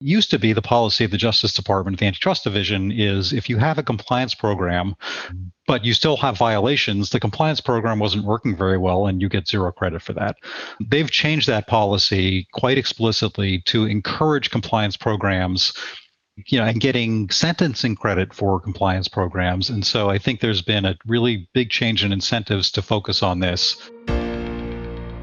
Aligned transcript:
used 0.00 0.30
to 0.30 0.38
be 0.38 0.52
the 0.52 0.62
policy 0.62 1.04
of 1.04 1.10
the 1.10 1.16
Justice 1.16 1.52
Department, 1.52 1.98
the 1.98 2.06
Antitrust 2.06 2.44
Division, 2.44 2.90
is 2.90 3.32
if 3.32 3.48
you 3.48 3.58
have 3.58 3.78
a 3.78 3.82
compliance 3.82 4.34
program, 4.34 4.96
but 5.66 5.84
you 5.84 5.92
still 5.92 6.16
have 6.16 6.36
violations, 6.36 7.10
the 7.10 7.20
compliance 7.20 7.60
program 7.60 7.98
wasn't 7.98 8.24
working 8.24 8.56
very 8.56 8.78
well 8.78 9.06
and 9.06 9.20
you 9.20 9.28
get 9.28 9.46
zero 9.46 9.70
credit 9.70 10.02
for 10.02 10.14
that. 10.14 10.36
They've 10.80 11.10
changed 11.10 11.46
that 11.48 11.66
policy 11.66 12.48
quite 12.52 12.78
explicitly 12.78 13.60
to 13.66 13.84
encourage 13.84 14.50
compliance 14.50 14.96
programs 14.96 15.72
you 16.46 16.58
know, 16.58 16.64
and 16.64 16.80
getting 16.80 17.28
sentencing 17.28 17.96
credit 17.96 18.32
for 18.32 18.60
compliance 18.60 19.08
programs. 19.08 19.68
And 19.68 19.84
so 19.84 20.08
I 20.08 20.16
think 20.16 20.40
there's 20.40 20.62
been 20.62 20.86
a 20.86 20.96
really 21.06 21.48
big 21.52 21.70
change 21.70 22.02
in 22.02 22.12
incentives 22.12 22.70
to 22.72 22.82
focus 22.82 23.22
on 23.22 23.40
this. 23.40 23.76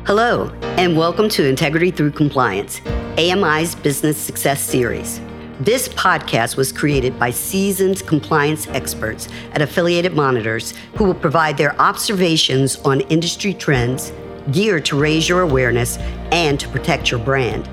Hello, 0.05 0.50
and 0.77 0.95
welcome 0.95 1.27
to 1.30 1.45
Integrity 1.45 1.91
Through 1.91 2.11
Compliance, 2.11 2.80
AMI's 3.18 3.75
Business 3.75 4.18
Success 4.18 4.62
Series. 4.62 5.20
This 5.59 5.89
podcast 5.89 6.55
was 6.55 6.71
created 6.71 7.20
by 7.20 7.31
seasoned 7.31 8.05
compliance 8.08 8.67
experts 8.67 9.27
at 9.52 9.62
Affiliated 9.62 10.13
Monitors 10.13 10.73
who 10.95 11.03
will 11.03 11.13
provide 11.13 11.58
their 11.58 11.77
observations 11.81 12.77
on 12.86 13.02
industry 13.02 13.53
trends 13.53 14.13
geared 14.52 14.86
to 14.86 14.98
raise 14.98 15.27
your 15.27 15.41
awareness 15.41 15.98
and 16.31 16.58
to 16.59 16.70
protect 16.70 17.11
your 17.11 17.20
brand. 17.20 17.67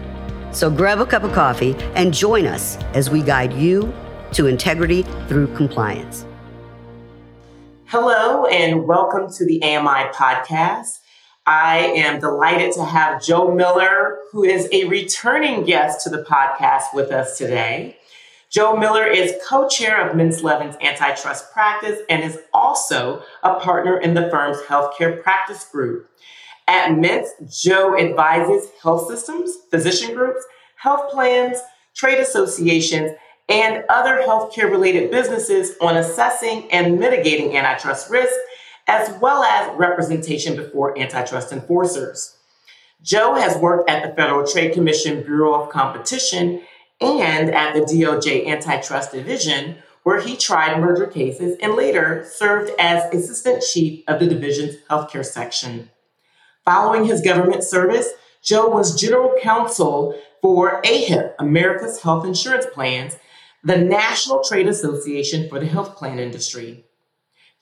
So 0.51 0.71
grab 0.71 1.01
a 1.01 1.07
cup 1.07 1.23
of 1.23 1.33
coffee 1.33 1.77
and 1.95 2.13
join 2.13 2.47
us 2.47 2.77
as 2.95 3.11
we 3.11 3.23
guide 3.23 3.53
you 3.53 3.93
to 4.33 4.47
integrity 4.47 5.03
through 5.29 5.55
compliance. 5.55 6.25
Hello, 7.87 8.47
and 8.47 8.89
welcome 8.89 9.31
to 9.35 9.47
the 9.47 9.63
AMI 9.63 10.11
podcast. 10.13 10.99
I 11.47 11.79
am 11.79 12.21
delighted 12.21 12.73
to 12.73 12.85
have 12.85 13.23
Joe 13.23 13.55
Miller, 13.55 14.19
who 14.33 14.45
is 14.45 14.67
a 14.73 14.85
returning 14.85 15.65
guest 15.65 16.03
to 16.05 16.11
the 16.11 16.23
podcast 16.23 16.95
with 16.95 17.11
us 17.11 17.37
today. 17.37 17.99
Joe 18.49 18.77
Miller 18.77 19.05
is 19.05 19.35
co 19.47 19.69
chair 19.69 20.09
of 20.09 20.17
Mintz 20.17 20.43
Levin's 20.43 20.77
antitrust 20.81 21.53
practice 21.53 22.01
and 22.09 22.25
is 22.25 22.39
also 22.55 23.23
a 23.43 23.61
partner 23.61 24.01
in 24.01 24.15
the 24.15 24.31
firm's 24.31 24.57
healthcare 24.63 25.23
practice 25.23 25.67
group. 25.71 26.09
At 26.67 26.93
Mintz, 26.93 27.29
Joe 27.63 27.99
advises 27.99 28.71
health 28.83 29.09
systems, 29.09 29.55
physician 29.71 30.15
groups, 30.15 30.43
health 30.77 31.11
plans, 31.11 31.59
trade 31.95 32.21
associations, 32.21 33.13
and 33.51 33.85
other 33.91 34.23
healthcare 34.27 34.71
related 34.71 35.11
businesses 35.11 35.77
on 35.83 35.99
assessing 35.99 36.71
and 36.73 36.99
mitigating 36.99 37.55
antitrust 37.55 38.09
risk 38.09 38.35
as 38.87 39.19
well 39.21 39.43
as 39.43 39.77
representation 39.77 40.57
before 40.57 40.99
antitrust 40.99 41.53
enforcers. 41.53 42.37
Joe 43.03 43.35
has 43.35 43.57
worked 43.59 43.89
at 43.89 44.03
the 44.03 44.15
Federal 44.15 44.47
Trade 44.47 44.73
Commission 44.73 45.23
Bureau 45.23 45.63
of 45.63 45.71
Competition 45.71 46.63
and 47.01 47.51
at 47.55 47.75
the 47.75 47.81
DOJ 47.81 48.47
Antitrust 48.47 49.13
Division, 49.13 49.77
where 50.05 50.21
he 50.21 50.37
tried 50.37 50.81
merger 50.81 51.07
cases 51.07 51.57
and 51.61 51.75
later 51.75 52.27
served 52.31 52.73
as 52.79 53.13
assistant 53.13 53.63
chief 53.63 54.03
of 54.07 54.21
the 54.21 54.27
division's 54.27 54.77
healthcare 54.91 55.25
section. 55.25 55.91
Following 56.65 57.05
his 57.05 57.21
government 57.21 57.63
service, 57.63 58.11
Joe 58.43 58.69
was 58.69 58.99
general 58.99 59.35
counsel 59.43 60.19
for 60.41 60.83
AHIP, 60.83 61.35
America's 61.39 62.03
Health 62.03 62.27
Insurance 62.27 62.67
Plans, 62.73 63.17
the 63.63 63.79
National 63.79 64.43
Trade 64.43 64.69
Association 64.69 65.49
for 65.49 65.59
the 65.59 65.67
health 65.67 65.97
plan 65.97 66.19
industry. 66.19 66.85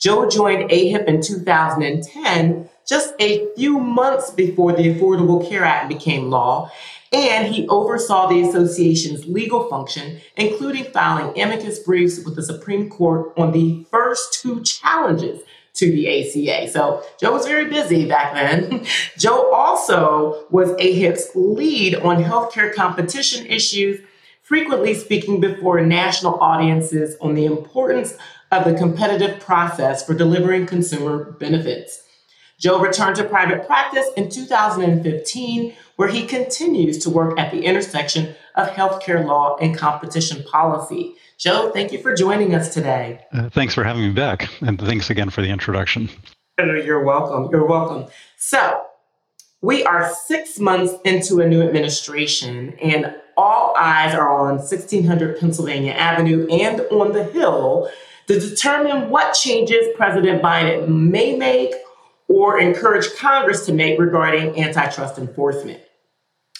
Joe 0.02 0.28
joined 0.28 0.68
AHIP 0.68 1.04
in 1.06 1.22
2010, 1.22 2.68
just 2.84 3.14
a 3.20 3.46
few 3.54 3.78
months 3.78 4.32
before 4.32 4.72
the 4.72 4.92
Affordable 4.92 5.48
Care 5.48 5.64
Act 5.64 5.88
became 5.88 6.28
law, 6.28 6.72
and 7.12 7.46
he 7.46 7.68
oversaw 7.68 8.26
the 8.26 8.40
association's 8.40 9.26
legal 9.26 9.68
function, 9.68 10.20
including 10.36 10.84
filing 10.86 11.40
amicus 11.40 11.78
briefs 11.78 12.18
with 12.24 12.34
the 12.34 12.42
Supreme 12.42 12.90
Court 12.90 13.32
on 13.36 13.52
the 13.52 13.86
first 13.92 14.42
two 14.42 14.64
challenges 14.64 15.40
to 15.74 15.92
the 15.92 16.08
ACA. 16.08 16.68
So 16.68 17.04
Joe 17.20 17.32
was 17.32 17.46
very 17.46 17.66
busy 17.66 18.08
back 18.08 18.34
then. 18.34 18.84
Joe 19.18 19.52
also 19.52 20.46
was 20.50 20.70
AHIP's 20.80 21.30
lead 21.36 21.94
on 21.94 22.24
healthcare 22.24 22.74
competition 22.74 23.46
issues, 23.46 24.00
frequently 24.40 24.94
speaking 24.94 25.40
before 25.40 25.80
national 25.80 26.40
audiences 26.40 27.16
on 27.20 27.34
the 27.34 27.46
importance 27.46 28.16
of 28.52 28.64
the 28.64 28.74
competitive 28.74 29.40
process 29.40 30.04
for 30.04 30.14
delivering 30.14 30.66
consumer 30.66 31.32
benefits. 31.32 32.02
Joe 32.60 32.78
returned 32.78 33.16
to 33.16 33.24
private 33.24 33.66
practice 33.66 34.06
in 34.16 34.28
2015, 34.28 35.74
where 35.96 36.08
he 36.08 36.26
continues 36.26 36.98
to 36.98 37.10
work 37.10 37.36
at 37.38 37.50
the 37.50 37.64
intersection 37.64 38.36
of 38.54 38.68
healthcare 38.68 39.24
law 39.24 39.56
and 39.56 39.76
competition 39.76 40.44
policy. 40.44 41.14
Joe, 41.38 41.70
thank 41.72 41.90
you 41.92 42.00
for 42.00 42.14
joining 42.14 42.54
us 42.54 42.72
today. 42.72 43.24
Uh, 43.32 43.48
thanks 43.48 43.74
for 43.74 43.82
having 43.82 44.02
me 44.02 44.12
back, 44.12 44.48
and 44.60 44.78
thanks 44.78 45.10
again 45.10 45.30
for 45.30 45.40
the 45.40 45.48
introduction. 45.48 46.08
You're 46.58 47.02
welcome. 47.02 47.50
You're 47.50 47.66
welcome. 47.66 48.12
So, 48.36 48.84
we 49.62 49.84
are 49.84 50.12
six 50.26 50.58
months 50.58 50.92
into 51.04 51.40
a 51.40 51.48
new 51.48 51.62
administration, 51.62 52.74
and 52.82 53.14
all 53.36 53.74
eyes 53.76 54.14
are 54.14 54.30
on 54.30 54.58
1600 54.58 55.40
Pennsylvania 55.40 55.92
Avenue 55.92 56.46
and 56.48 56.80
on 56.92 57.12
the 57.12 57.24
Hill 57.24 57.90
to 58.26 58.38
determine 58.38 59.10
what 59.10 59.34
changes 59.34 59.86
President 59.96 60.42
Biden 60.42 60.88
may 60.88 61.36
make 61.36 61.72
or 62.28 62.58
encourage 62.58 63.14
Congress 63.16 63.66
to 63.66 63.72
make 63.72 63.98
regarding 63.98 64.58
antitrust 64.58 65.18
enforcement. 65.18 65.80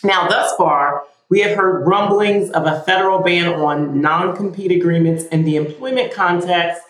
Now, 0.05 0.29
thus 0.29 0.55
far, 0.57 1.05
we 1.29 1.41
have 1.41 1.57
heard 1.57 1.87
rumblings 1.87 2.51
of 2.51 2.67
a 2.67 2.83
federal 2.83 3.23
ban 3.23 3.49
on 3.49 4.01
non 4.01 4.37
compete 4.37 4.73
agreements 4.73 5.25
in 5.27 5.45
the 5.45 5.57
employment 5.57 6.13
context, 6.13 6.83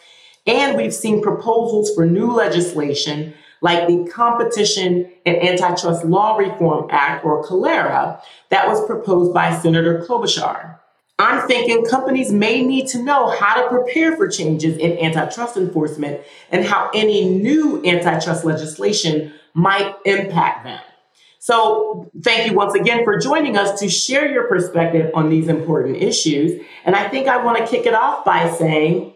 and 0.46 0.76
we've 0.76 0.94
seen 0.94 1.22
proposals 1.22 1.94
for 1.94 2.06
new 2.06 2.32
legislation 2.32 3.34
like 3.62 3.86
the 3.86 4.04
Competition 4.12 5.08
and 5.24 5.36
Antitrust 5.36 6.04
Law 6.04 6.36
Reform 6.36 6.88
Act, 6.90 7.24
or 7.24 7.44
CALERA, 7.44 8.20
that 8.48 8.66
was 8.66 8.84
proposed 8.86 9.32
by 9.32 9.56
Senator 9.56 10.04
Klobuchar. 10.04 10.71
I'm 11.22 11.46
thinking 11.46 11.84
companies 11.84 12.32
may 12.32 12.64
need 12.64 12.88
to 12.88 13.02
know 13.02 13.30
how 13.30 13.62
to 13.62 13.68
prepare 13.68 14.16
for 14.16 14.26
changes 14.28 14.76
in 14.76 14.98
antitrust 14.98 15.56
enforcement 15.56 16.20
and 16.50 16.64
how 16.64 16.90
any 16.92 17.28
new 17.28 17.80
antitrust 17.84 18.44
legislation 18.44 19.32
might 19.54 19.94
impact 20.04 20.64
them. 20.64 20.80
So, 21.38 22.10
thank 22.22 22.50
you 22.50 22.56
once 22.56 22.74
again 22.74 23.04
for 23.04 23.18
joining 23.18 23.56
us 23.56 23.78
to 23.80 23.88
share 23.88 24.30
your 24.30 24.48
perspective 24.48 25.12
on 25.14 25.28
these 25.28 25.48
important 25.48 25.96
issues. 25.96 26.60
And 26.84 26.96
I 26.96 27.08
think 27.08 27.28
I 27.28 27.44
want 27.44 27.58
to 27.58 27.66
kick 27.66 27.86
it 27.86 27.94
off 27.94 28.24
by 28.24 28.50
saying 28.50 29.14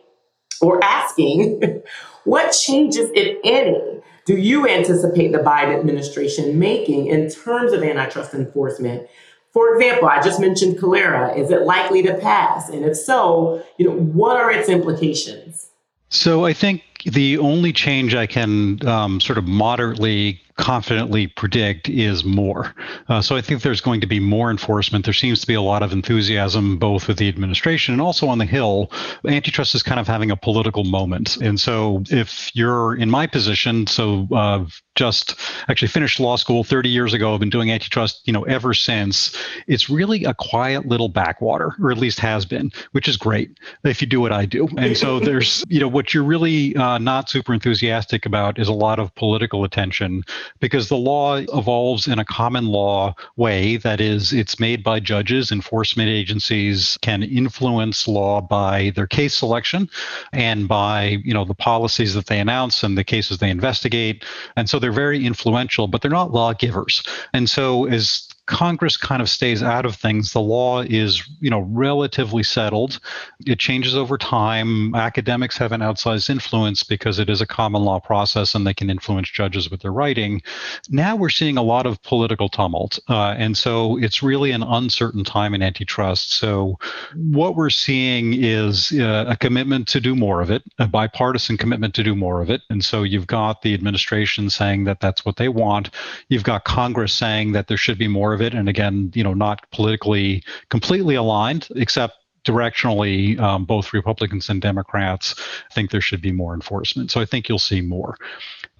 or 0.60 0.82
asking 0.82 1.82
what 2.24 2.50
changes, 2.50 3.10
if 3.14 3.38
any, 3.44 4.00
do 4.26 4.36
you 4.36 4.68
anticipate 4.68 5.32
the 5.32 5.38
Biden 5.38 5.78
administration 5.78 6.58
making 6.58 7.06
in 7.06 7.30
terms 7.30 7.72
of 7.72 7.82
antitrust 7.82 8.34
enforcement 8.34 9.08
for 9.56 9.74
example, 9.74 10.06
I 10.06 10.20
just 10.20 10.38
mentioned 10.38 10.78
CALERA. 10.78 11.34
Is 11.34 11.50
it 11.50 11.62
likely 11.62 12.02
to 12.02 12.12
pass? 12.18 12.68
And 12.68 12.84
if 12.84 12.94
so, 12.94 13.64
you 13.78 13.86
know, 13.88 13.96
what 13.96 14.36
are 14.36 14.50
its 14.50 14.68
implications? 14.68 15.70
So 16.10 16.44
I 16.44 16.52
think 16.52 16.82
the 17.06 17.38
only 17.38 17.72
change 17.72 18.14
I 18.14 18.26
can 18.26 18.86
um, 18.86 19.18
sort 19.18 19.38
of 19.38 19.48
moderately 19.48 20.42
confidently 20.56 21.26
predict 21.26 21.88
is 21.88 22.24
more. 22.24 22.74
Uh, 23.08 23.20
so 23.20 23.36
I 23.36 23.42
think 23.42 23.62
there's 23.62 23.80
going 23.80 24.00
to 24.00 24.06
be 24.06 24.20
more 24.20 24.50
enforcement. 24.50 25.04
There 25.04 25.14
seems 25.14 25.40
to 25.42 25.46
be 25.46 25.54
a 25.54 25.60
lot 25.60 25.82
of 25.82 25.92
enthusiasm 25.92 26.78
both 26.78 27.08
with 27.08 27.18
the 27.18 27.28
administration 27.28 27.92
and 27.92 28.00
also 28.00 28.26
on 28.28 28.38
the 28.38 28.46
Hill. 28.46 28.90
Antitrust 29.26 29.74
is 29.74 29.82
kind 29.82 30.00
of 30.00 30.06
having 30.06 30.30
a 30.30 30.36
political 30.36 30.84
moment. 30.84 31.36
And 31.36 31.60
so 31.60 32.02
if 32.10 32.54
you're 32.54 32.96
in 32.96 33.10
my 33.10 33.26
position, 33.26 33.86
so 33.86 34.26
uh, 34.32 34.64
just 34.94 35.38
actually 35.68 35.88
finished 35.88 36.18
law 36.18 36.36
school 36.36 36.64
30 36.64 36.88
years 36.88 37.12
ago, 37.12 37.34
I've 37.34 37.40
been 37.40 37.50
doing 37.50 37.70
antitrust, 37.70 38.22
you 38.24 38.32
know, 38.32 38.44
ever 38.44 38.72
since. 38.72 39.36
It's 39.66 39.90
really 39.90 40.24
a 40.24 40.32
quiet 40.32 40.86
little 40.86 41.08
backwater, 41.08 41.74
or 41.80 41.92
at 41.92 41.98
least 41.98 42.18
has 42.20 42.46
been, 42.46 42.72
which 42.92 43.06
is 43.06 43.16
great 43.16 43.58
if 43.84 44.00
you 44.00 44.06
do 44.06 44.20
what 44.20 44.32
I 44.32 44.46
do. 44.46 44.68
And 44.78 44.96
so 44.96 45.20
there's, 45.26 45.64
you 45.68 45.80
know, 45.80 45.88
what 45.88 46.14
you're 46.14 46.24
really 46.24 46.74
uh, 46.76 46.96
not 46.98 47.28
super 47.28 47.52
enthusiastic 47.52 48.24
about 48.24 48.58
is 48.58 48.68
a 48.68 48.72
lot 48.72 48.98
of 48.98 49.14
political 49.14 49.64
attention 49.64 50.24
because 50.60 50.88
the 50.88 50.96
law 50.96 51.36
evolves 51.36 52.06
in 52.06 52.18
a 52.18 52.24
common 52.24 52.66
law 52.66 53.14
way. 53.36 53.76
That 53.76 54.00
is, 54.00 54.32
it's 54.32 54.60
made 54.60 54.82
by 54.82 55.00
judges. 55.00 55.50
Enforcement 55.52 56.08
agencies 56.08 56.98
can 57.02 57.22
influence 57.22 58.08
law 58.08 58.40
by 58.40 58.92
their 58.94 59.06
case 59.06 59.34
selection 59.34 59.88
and 60.32 60.68
by 60.68 61.18
you 61.24 61.34
know 61.34 61.44
the 61.44 61.54
policies 61.54 62.14
that 62.14 62.26
they 62.26 62.40
announce 62.40 62.82
and 62.82 62.96
the 62.96 63.04
cases 63.04 63.38
they 63.38 63.50
investigate. 63.50 64.24
And 64.56 64.68
so 64.68 64.78
they're 64.78 64.92
very 64.92 65.24
influential, 65.24 65.86
but 65.88 66.02
they're 66.02 66.10
not 66.10 66.32
lawgivers. 66.32 67.02
And 67.32 67.48
so 67.48 67.86
as 67.86 68.28
Congress 68.46 68.96
kind 68.96 69.20
of 69.20 69.28
stays 69.28 69.62
out 69.62 69.84
of 69.84 69.96
things, 69.96 70.32
the 70.32 70.40
law 70.40 70.80
is, 70.82 71.28
you 71.40 71.50
know, 71.50 71.60
relatively 71.60 72.44
settled. 72.44 73.00
It 73.44 73.58
changes 73.58 73.96
over 73.96 74.16
time. 74.16 74.94
Academics 74.94 75.58
have 75.58 75.72
an 75.72 75.80
outsized 75.80 76.30
influence 76.30 76.84
because 76.84 77.18
it 77.18 77.28
is 77.28 77.40
a 77.40 77.46
common 77.46 77.82
law 77.82 77.98
process 77.98 78.54
and 78.54 78.66
they 78.66 78.74
can 78.74 78.88
influence 78.88 79.30
judges 79.30 79.68
with 79.68 79.82
their 79.82 79.92
writing. 79.92 80.42
Now 80.90 81.16
we're 81.16 81.28
seeing 81.28 81.56
a 81.56 81.62
lot 81.62 81.86
of 81.86 82.00
political 82.02 82.48
tumult. 82.48 82.98
Uh, 83.08 83.34
and 83.36 83.56
so 83.56 83.98
it's 83.98 84.22
really 84.22 84.52
an 84.52 84.62
uncertain 84.62 85.24
time 85.24 85.52
in 85.52 85.62
antitrust. 85.62 86.34
So 86.34 86.78
what 87.14 87.56
we're 87.56 87.70
seeing 87.70 88.32
is 88.34 88.92
uh, 88.92 89.24
a 89.26 89.36
commitment 89.36 89.88
to 89.88 90.00
do 90.00 90.14
more 90.14 90.40
of 90.40 90.50
it, 90.52 90.62
a 90.78 90.86
bipartisan 90.86 91.56
commitment 91.56 91.94
to 91.94 92.04
do 92.04 92.14
more 92.14 92.40
of 92.42 92.50
it. 92.50 92.62
And 92.70 92.84
so 92.84 93.02
you've 93.02 93.26
got 93.26 93.62
the 93.62 93.74
administration 93.74 94.50
saying 94.50 94.84
that 94.84 95.00
that's 95.00 95.24
what 95.24 95.36
they 95.36 95.48
want. 95.48 95.90
You've 96.28 96.44
got 96.44 96.64
Congress 96.64 97.12
saying 97.12 97.52
that 97.52 97.66
there 97.66 97.76
should 97.76 97.98
be 97.98 98.06
more 98.06 98.35
of 98.36 98.42
it. 98.42 98.54
And 98.54 98.68
again, 98.68 99.10
you 99.14 99.24
know, 99.24 99.34
not 99.34 99.68
politically 99.72 100.44
completely 100.70 101.16
aligned, 101.16 101.68
except 101.74 102.14
directionally, 102.46 103.38
um, 103.40 103.64
both 103.64 103.92
Republicans 103.92 104.48
and 104.48 104.62
Democrats 104.62 105.34
think 105.72 105.90
there 105.90 106.00
should 106.00 106.22
be 106.22 106.32
more 106.32 106.54
enforcement. 106.54 107.10
So 107.10 107.20
I 107.20 107.24
think 107.24 107.48
you'll 107.48 107.58
see 107.58 107.80
more. 107.80 108.16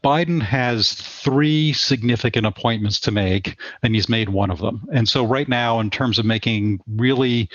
Biden 0.04 0.40
has 0.40 0.92
three 0.92 1.72
significant 1.72 2.46
appointments 2.46 3.00
to 3.00 3.10
make, 3.10 3.58
and 3.82 3.94
he's 3.94 4.08
made 4.08 4.28
one 4.28 4.52
of 4.52 4.60
them. 4.60 4.86
And 4.92 5.08
so, 5.08 5.26
right 5.26 5.48
now, 5.48 5.80
in 5.80 5.90
terms 5.90 6.20
of 6.20 6.24
making 6.24 6.80
really 6.86 7.48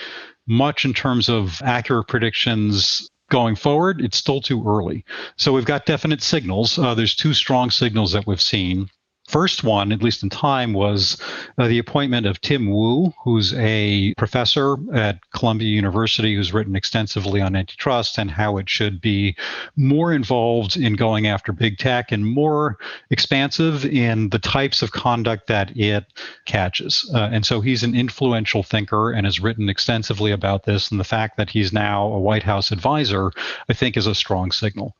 much 0.46 0.84
in 0.84 0.92
terms 0.92 1.30
of 1.30 1.62
accurate 1.64 2.08
predictions 2.08 3.08
going 3.30 3.56
forward, 3.56 4.02
it's 4.02 4.18
still 4.18 4.42
too 4.42 4.62
early. 4.66 5.02
So, 5.38 5.54
we've 5.54 5.64
got 5.64 5.86
definite 5.86 6.20
signals. 6.20 6.78
Uh, 6.78 6.94
there's 6.94 7.14
two 7.14 7.32
strong 7.32 7.70
signals 7.70 8.12
that 8.12 8.26
we've 8.26 8.42
seen 8.42 8.90
first 9.32 9.64
one, 9.64 9.90
at 9.92 10.02
least 10.02 10.22
in 10.22 10.28
time, 10.28 10.74
was 10.74 11.16
uh, 11.56 11.66
the 11.66 11.78
appointment 11.78 12.26
of 12.26 12.40
Tim 12.42 12.70
Wu, 12.70 13.12
who's 13.24 13.54
a 13.54 14.12
professor 14.18 14.76
at 14.94 15.18
Columbia 15.32 15.68
University 15.68 16.36
who's 16.36 16.52
written 16.52 16.76
extensively 16.76 17.40
on 17.40 17.56
antitrust 17.56 18.18
and 18.18 18.30
how 18.30 18.58
it 18.58 18.68
should 18.68 19.00
be 19.00 19.34
more 19.76 20.12
involved 20.12 20.76
in 20.76 20.94
going 20.94 21.26
after 21.26 21.50
big 21.50 21.78
tech 21.78 22.12
and 22.12 22.26
more 22.26 22.76
expansive 23.10 23.86
in 23.86 24.28
the 24.28 24.38
types 24.38 24.82
of 24.82 24.92
conduct 24.92 25.46
that 25.46 25.74
it 25.76 26.04
catches. 26.44 27.10
Uh, 27.14 27.30
and 27.32 27.46
so 27.46 27.60
he's 27.60 27.82
an 27.82 27.94
influential 27.94 28.62
thinker 28.62 29.12
and 29.12 29.26
has 29.26 29.40
written 29.40 29.70
extensively 29.70 30.30
about 30.30 30.64
this. 30.64 30.90
And 30.90 31.00
the 31.00 31.04
fact 31.04 31.38
that 31.38 31.48
he's 31.48 31.72
now 31.72 32.06
a 32.06 32.20
White 32.20 32.42
House 32.42 32.70
advisor, 32.70 33.32
I 33.68 33.72
think, 33.72 33.96
is 33.96 34.06
a 34.06 34.14
strong 34.14 34.52
signal. 34.52 34.94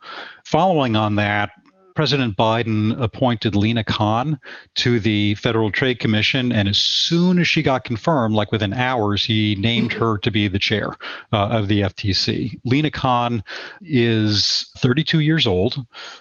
Following 0.44 0.96
on 0.96 1.17
that, 1.17 1.50
President 1.94 2.37
Biden 2.37 3.00
appointed 3.00 3.55
Lina 3.55 3.85
Khan 3.85 4.39
to 4.77 5.00
the 5.00 5.35
Federal 5.37 5.71
Trade 5.71 5.99
Commission, 5.99 6.53
and 6.53 6.69
as 6.69 6.79
soon 6.79 7.39
as 7.39 7.49
she 7.49 7.62
got 7.62 7.85
confirmed, 7.85 8.35
like 8.35 8.53
within 8.53 8.73
hours, 8.73 9.25
he 9.25 9.55
named 9.56 9.93
her 9.93 10.19
to 10.19 10.31
be 10.31 10.49
the 10.49 10.59
chair 10.59 10.97
uh, 11.33 11.49
of 11.49 11.69
the 11.69 11.83
FTC. 11.83 12.59
Lina 12.65 12.91
Khan 12.91 13.44
is 13.83 14.71
32 14.79 15.21
years 15.21 15.47
old 15.47 15.77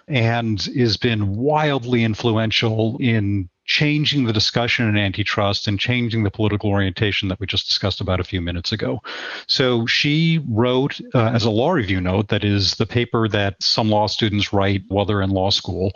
and 0.08 0.62
has 0.78 0.98
been 0.98 1.36
wildly 1.36 2.04
influential 2.04 2.98
in 3.00 3.50
changing 3.66 4.26
the 4.26 4.34
discussion 4.34 4.88
in 4.88 4.98
antitrust 4.98 5.68
and 5.68 5.80
changing 5.80 6.24
the 6.24 6.32
political 6.32 6.70
orientation 6.70 7.30
that 7.30 7.40
we 7.40 7.46
just 7.46 7.68
discussed 7.68 8.02
about 8.02 8.20
a 8.20 8.24
few 8.24 8.42
minutes 8.42 8.72
ago. 8.72 9.02
So 9.48 9.86
she 9.86 10.44
wrote, 10.50 11.00
uh, 11.14 11.32
as 11.34 11.46
a 11.46 11.50
law 11.50 11.72
review 11.72 12.02
note, 12.02 12.30
that 12.30 12.44
is 12.44 12.76
the 12.76 12.86
paper 12.86 13.28
that 13.30 13.56
some 13.62 13.90
law 13.90 14.08
students 14.08 14.52
write 14.52 14.84
while 14.88 15.06
they're 15.06 15.22
in 15.22 15.30
law 15.30 15.52
school. 15.52 15.92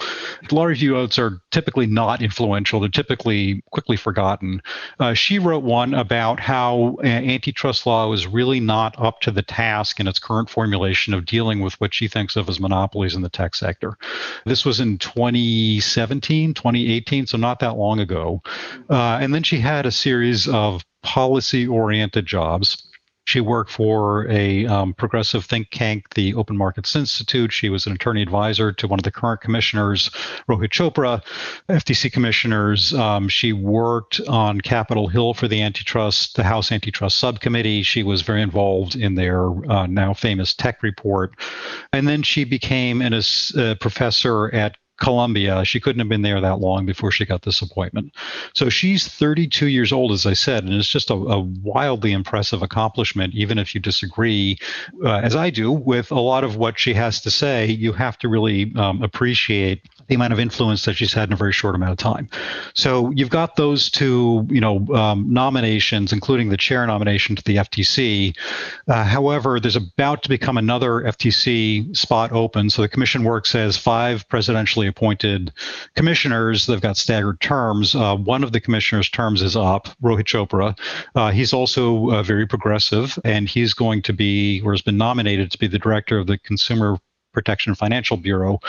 Law 0.51 0.65
review 0.65 0.93
notes 0.93 1.19
are 1.19 1.41
typically 1.51 1.85
not 1.85 2.21
influential, 2.21 2.79
they're 2.79 2.89
typically 2.89 3.63
quickly 3.71 3.97
forgotten. 3.97 4.61
Uh, 4.99 5.13
she 5.13 5.39
wrote 5.39 5.63
one 5.63 5.93
about 5.93 6.39
how 6.39 6.97
uh, 7.03 7.07
antitrust 7.07 7.85
law 7.85 8.11
is 8.13 8.27
really 8.27 8.59
not 8.59 8.95
up 8.99 9.19
to 9.21 9.31
the 9.31 9.41
task 9.41 9.99
in 9.99 10.07
its 10.07 10.19
current 10.19 10.49
formulation 10.49 11.13
of 11.13 11.25
dealing 11.25 11.61
with 11.61 11.73
what 11.81 11.93
she 11.93 12.07
thinks 12.07 12.35
of 12.35 12.47
as 12.47 12.59
monopolies 12.59 13.15
in 13.15 13.21
the 13.21 13.29
tech 13.29 13.55
sector. 13.55 13.97
This 14.45 14.65
was 14.65 14.79
in 14.79 14.97
2017, 14.97 16.53
2018, 16.53 17.27
so 17.27 17.37
not 17.37 17.59
that 17.59 17.64
that 17.65 17.77
long 17.77 17.99
ago. 17.99 18.41
Uh, 18.89 19.17
and 19.21 19.33
then 19.33 19.43
she 19.43 19.59
had 19.59 19.85
a 19.85 19.91
series 19.91 20.47
of 20.47 20.83
policy 21.03 21.67
oriented 21.67 22.25
jobs. 22.25 22.85
She 23.27 23.39
worked 23.39 23.71
for 23.71 24.29
a 24.29 24.67
um, 24.67 24.93
progressive 24.93 25.45
think 25.45 25.69
tank, 25.71 26.13
the 26.13 26.35
Open 26.35 26.55
Markets 26.55 26.95
Institute. 26.95 27.51
She 27.51 27.69
was 27.69 27.87
an 27.87 27.93
attorney 27.93 28.21
advisor 28.21 28.71
to 28.73 28.87
one 28.87 28.99
of 28.99 29.03
the 29.03 29.11
current 29.11 29.41
commissioners, 29.41 30.09
Rohit 30.47 30.69
Chopra, 30.69 31.23
FTC 31.67 32.11
commissioners. 32.11 32.93
Um, 32.93 33.27
she 33.27 33.51
worked 33.51 34.21
on 34.27 34.61
Capitol 34.61 35.07
Hill 35.07 35.33
for 35.33 35.47
the 35.47 35.63
antitrust, 35.63 36.35
the 36.35 36.43
House 36.43 36.71
Antitrust 36.71 37.17
Subcommittee. 37.17 37.81
She 37.81 38.03
was 38.03 38.21
very 38.21 38.43
involved 38.43 38.95
in 38.95 39.15
their 39.15 39.47
uh, 39.71 39.87
now 39.87 40.13
famous 40.13 40.53
tech 40.53 40.83
report. 40.83 41.33
And 41.93 42.07
then 42.07 42.21
she 42.21 42.43
became 42.43 43.01
an, 43.01 43.13
a 43.13 43.75
professor 43.75 44.53
at 44.53 44.77
Columbia. 44.97 45.65
She 45.65 45.79
couldn't 45.79 45.99
have 45.99 46.09
been 46.09 46.21
there 46.21 46.41
that 46.41 46.59
long 46.59 46.85
before 46.85 47.11
she 47.11 47.25
got 47.25 47.41
this 47.41 47.61
appointment. 47.61 48.13
So 48.53 48.69
she's 48.69 49.07
32 49.07 49.67
years 49.67 49.91
old, 49.91 50.11
as 50.11 50.25
I 50.25 50.33
said, 50.33 50.63
and 50.63 50.73
it's 50.73 50.87
just 50.87 51.09
a, 51.09 51.15
a 51.15 51.39
wildly 51.39 52.11
impressive 52.11 52.61
accomplishment, 52.61 53.33
even 53.33 53.57
if 53.57 53.75
you 53.75 53.81
disagree, 53.81 54.57
uh, 55.03 55.17
as 55.17 55.35
I 55.35 55.49
do, 55.49 55.71
with 55.71 56.11
a 56.11 56.19
lot 56.19 56.43
of 56.43 56.55
what 56.55 56.79
she 56.79 56.93
has 56.93 57.21
to 57.21 57.31
say. 57.31 57.67
You 57.67 57.93
have 57.93 58.17
to 58.19 58.29
really 58.29 58.73
um, 58.75 59.03
appreciate 59.03 59.81
the 60.07 60.15
amount 60.15 60.33
of 60.33 60.39
influence 60.39 60.85
that 60.85 60.93
she's 60.93 61.13
had 61.13 61.29
in 61.29 61.33
a 61.33 61.37
very 61.37 61.51
short 61.51 61.75
amount 61.75 61.91
of 61.91 61.97
time. 61.97 62.29
So 62.73 63.11
you've 63.11 63.29
got 63.29 63.55
those 63.55 63.89
two, 63.89 64.45
you 64.49 64.61
know, 64.61 64.85
um, 64.93 65.31
nominations, 65.31 66.13
including 66.13 66.49
the 66.49 66.57
chair 66.57 66.85
nomination 66.85 67.35
to 67.35 67.43
the 67.43 67.57
FTC. 67.57 68.37
Uh, 68.87 69.03
however, 69.03 69.59
there's 69.59 69.75
about 69.75 70.23
to 70.23 70.29
become 70.29 70.57
another 70.57 71.01
FTC 71.01 71.95
spot 71.97 72.31
open. 72.31 72.69
So 72.69 72.81
the 72.81 72.89
commission 72.89 73.23
works 73.23 73.55
as 73.55 73.77
five 73.77 74.27
presidentially 74.29 74.84
appointed 74.87 75.51
commissioners. 75.95 76.65
They've 76.65 76.81
got 76.81 76.97
staggered 76.97 77.39
terms. 77.41 77.95
Uh, 77.95 78.15
one 78.15 78.43
of 78.43 78.51
the 78.51 78.59
commissioners' 78.59 79.09
terms 79.09 79.41
is 79.41 79.55
up, 79.55 79.89
Rohit 80.01 80.25
Chopra. 80.25 80.77
Uh, 81.15 81.31
he's 81.31 81.53
also 81.53 82.09
uh, 82.11 82.23
very 82.23 82.47
progressive, 82.47 83.17
and 83.23 83.47
he's 83.47 83.73
going 83.73 84.01
to 84.03 84.13
be, 84.13 84.61
or 84.61 84.73
has 84.73 84.81
been 84.81 84.97
nominated 84.97 85.51
to 85.51 85.57
be 85.57 85.67
the 85.67 85.79
director 85.79 86.17
of 86.17 86.27
the 86.27 86.37
Consumer 86.39 86.97
Protection 87.33 87.75
Financial 87.75 88.17
Bureau. 88.17 88.59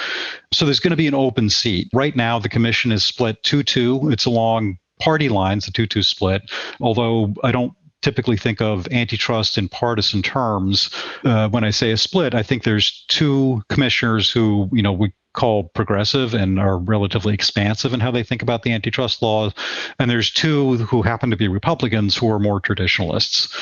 So 0.52 0.64
there's 0.64 0.80
going 0.80 0.90
to 0.90 0.96
be 0.96 1.06
an 1.06 1.14
open 1.14 1.48
seat. 1.48 1.88
Right 1.94 2.14
now, 2.14 2.38
the 2.38 2.48
commission 2.48 2.92
is 2.92 3.04
split 3.04 3.42
2 3.44 3.62
2. 3.62 4.10
It's 4.10 4.26
along 4.26 4.78
party 5.00 5.28
lines, 5.28 5.66
the 5.66 5.72
2 5.72 5.86
2 5.86 6.02
split, 6.02 6.42
although 6.80 7.34
I 7.42 7.52
don't 7.52 7.72
typically 8.02 8.36
think 8.36 8.60
of 8.60 8.86
antitrust 8.92 9.58
in 9.58 9.68
partisan 9.68 10.22
terms. 10.22 10.90
Uh, 11.24 11.48
when 11.48 11.64
I 11.64 11.70
say 11.70 11.90
a 11.92 11.96
split, 11.96 12.34
I 12.34 12.42
think 12.42 12.62
there's 12.62 13.04
two 13.08 13.62
commissioners 13.68 14.30
who, 14.30 14.68
you 14.72 14.82
know, 14.82 14.92
we 14.92 15.12
call 15.36 15.64
progressive 15.64 16.34
and 16.34 16.58
are 16.58 16.78
relatively 16.78 17.32
expansive 17.32 17.92
in 17.92 18.00
how 18.00 18.10
they 18.10 18.24
think 18.24 18.42
about 18.42 18.62
the 18.62 18.72
antitrust 18.72 19.22
laws. 19.22 19.52
And 19.98 20.10
there's 20.10 20.30
two 20.30 20.78
who 20.78 21.02
happen 21.02 21.30
to 21.30 21.36
be 21.36 21.46
Republicans 21.46 22.16
who 22.16 22.30
are 22.30 22.40
more 22.40 22.58
traditionalists. 22.58 23.54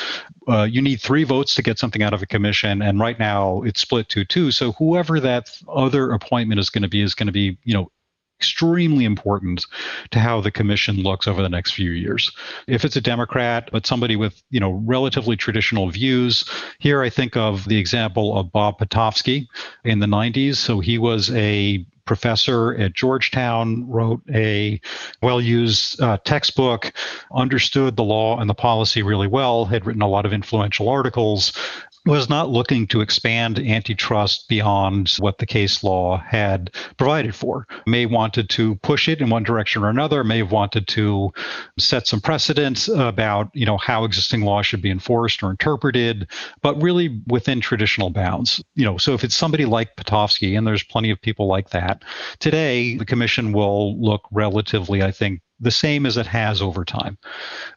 Uh, 0.48 0.62
you 0.62 0.80
need 0.80 1.00
three 1.00 1.24
votes 1.24 1.54
to 1.56 1.62
get 1.62 1.78
something 1.78 2.02
out 2.02 2.14
of 2.14 2.22
a 2.22 2.26
commission, 2.26 2.80
and 2.80 2.98
right 2.98 3.18
now 3.18 3.62
it's 3.62 3.80
split 3.80 4.08
2 4.08 4.24
2. 4.24 4.50
So 4.50 4.72
whoever 4.72 5.20
that 5.20 5.50
other 5.68 6.12
appointment 6.12 6.60
is 6.60 6.70
going 6.70 6.82
to 6.82 6.88
be 6.88 7.02
is 7.02 7.14
going 7.14 7.26
to 7.26 7.32
be, 7.32 7.58
you 7.64 7.74
know, 7.74 7.90
extremely 8.38 9.04
important 9.04 9.64
to 10.10 10.18
how 10.18 10.40
the 10.40 10.50
commission 10.50 10.96
looks 10.96 11.26
over 11.26 11.42
the 11.42 11.48
next 11.48 11.72
few 11.72 11.90
years. 11.90 12.30
If 12.66 12.84
it's 12.84 12.96
a 12.96 13.00
Democrat, 13.00 13.68
but 13.72 13.86
somebody 13.86 14.16
with, 14.16 14.42
you 14.50 14.60
know, 14.60 14.82
relatively 14.84 15.36
traditional 15.36 15.88
views, 15.90 16.44
here 16.78 17.02
I 17.02 17.10
think 17.10 17.36
of 17.36 17.66
the 17.66 17.78
example 17.78 18.36
of 18.36 18.52
Bob 18.52 18.78
Pitofsky 18.78 19.46
in 19.84 20.00
the 20.00 20.06
90s. 20.06 20.56
So 20.56 20.80
he 20.80 20.98
was 20.98 21.30
a 21.30 21.84
professor 22.04 22.74
at 22.74 22.92
Georgetown, 22.92 23.88
wrote 23.88 24.20
a 24.32 24.80
well 25.22 25.40
used 25.40 26.00
uh, 26.02 26.18
textbook, 26.24 26.92
understood 27.34 27.96
the 27.96 28.04
law 28.04 28.38
and 28.38 28.48
the 28.48 28.54
policy 28.54 29.02
really 29.02 29.28
well, 29.28 29.64
had 29.64 29.86
written 29.86 30.02
a 30.02 30.08
lot 30.08 30.26
of 30.26 30.32
influential 30.32 30.88
articles, 30.88 31.52
was 32.06 32.28
not 32.28 32.50
looking 32.50 32.86
to 32.88 33.00
expand 33.00 33.58
antitrust 33.58 34.46
beyond 34.48 35.08
what 35.18 35.38
the 35.38 35.46
case 35.46 35.82
law 35.82 36.18
had 36.18 36.70
provided 36.98 37.34
for. 37.34 37.66
May 37.86 38.06
wanted 38.06 38.50
to 38.50 38.74
push 38.76 39.08
it 39.08 39.20
in 39.20 39.30
one 39.30 39.42
direction 39.42 39.82
or 39.82 39.88
another, 39.88 40.22
may 40.22 40.38
have 40.38 40.52
wanted 40.52 40.86
to 40.88 41.32
set 41.78 42.06
some 42.06 42.20
precedents 42.20 42.88
about, 42.88 43.48
you 43.54 43.64
know, 43.64 43.78
how 43.78 44.04
existing 44.04 44.42
law 44.42 44.60
should 44.60 44.82
be 44.82 44.90
enforced 44.90 45.42
or 45.42 45.50
interpreted, 45.50 46.30
but 46.62 46.80
really 46.82 47.22
within 47.26 47.60
traditional 47.60 48.10
bounds. 48.10 48.62
You 48.74 48.84
know, 48.84 48.98
so 48.98 49.14
if 49.14 49.24
it's 49.24 49.34
somebody 49.34 49.64
like 49.64 49.96
Pitofsky, 49.96 50.58
and 50.58 50.66
there's 50.66 50.82
plenty 50.82 51.10
of 51.10 51.20
people 51.22 51.46
like 51.46 51.70
that, 51.70 52.04
today 52.38 52.96
the 52.96 53.06
commission 53.06 53.52
will 53.52 53.98
look 54.00 54.22
relatively, 54.30 55.02
I 55.02 55.10
think, 55.10 55.40
the 55.60 55.70
same 55.70 56.04
as 56.06 56.16
it 56.16 56.26
has 56.26 56.60
over 56.60 56.84
time. 56.84 57.16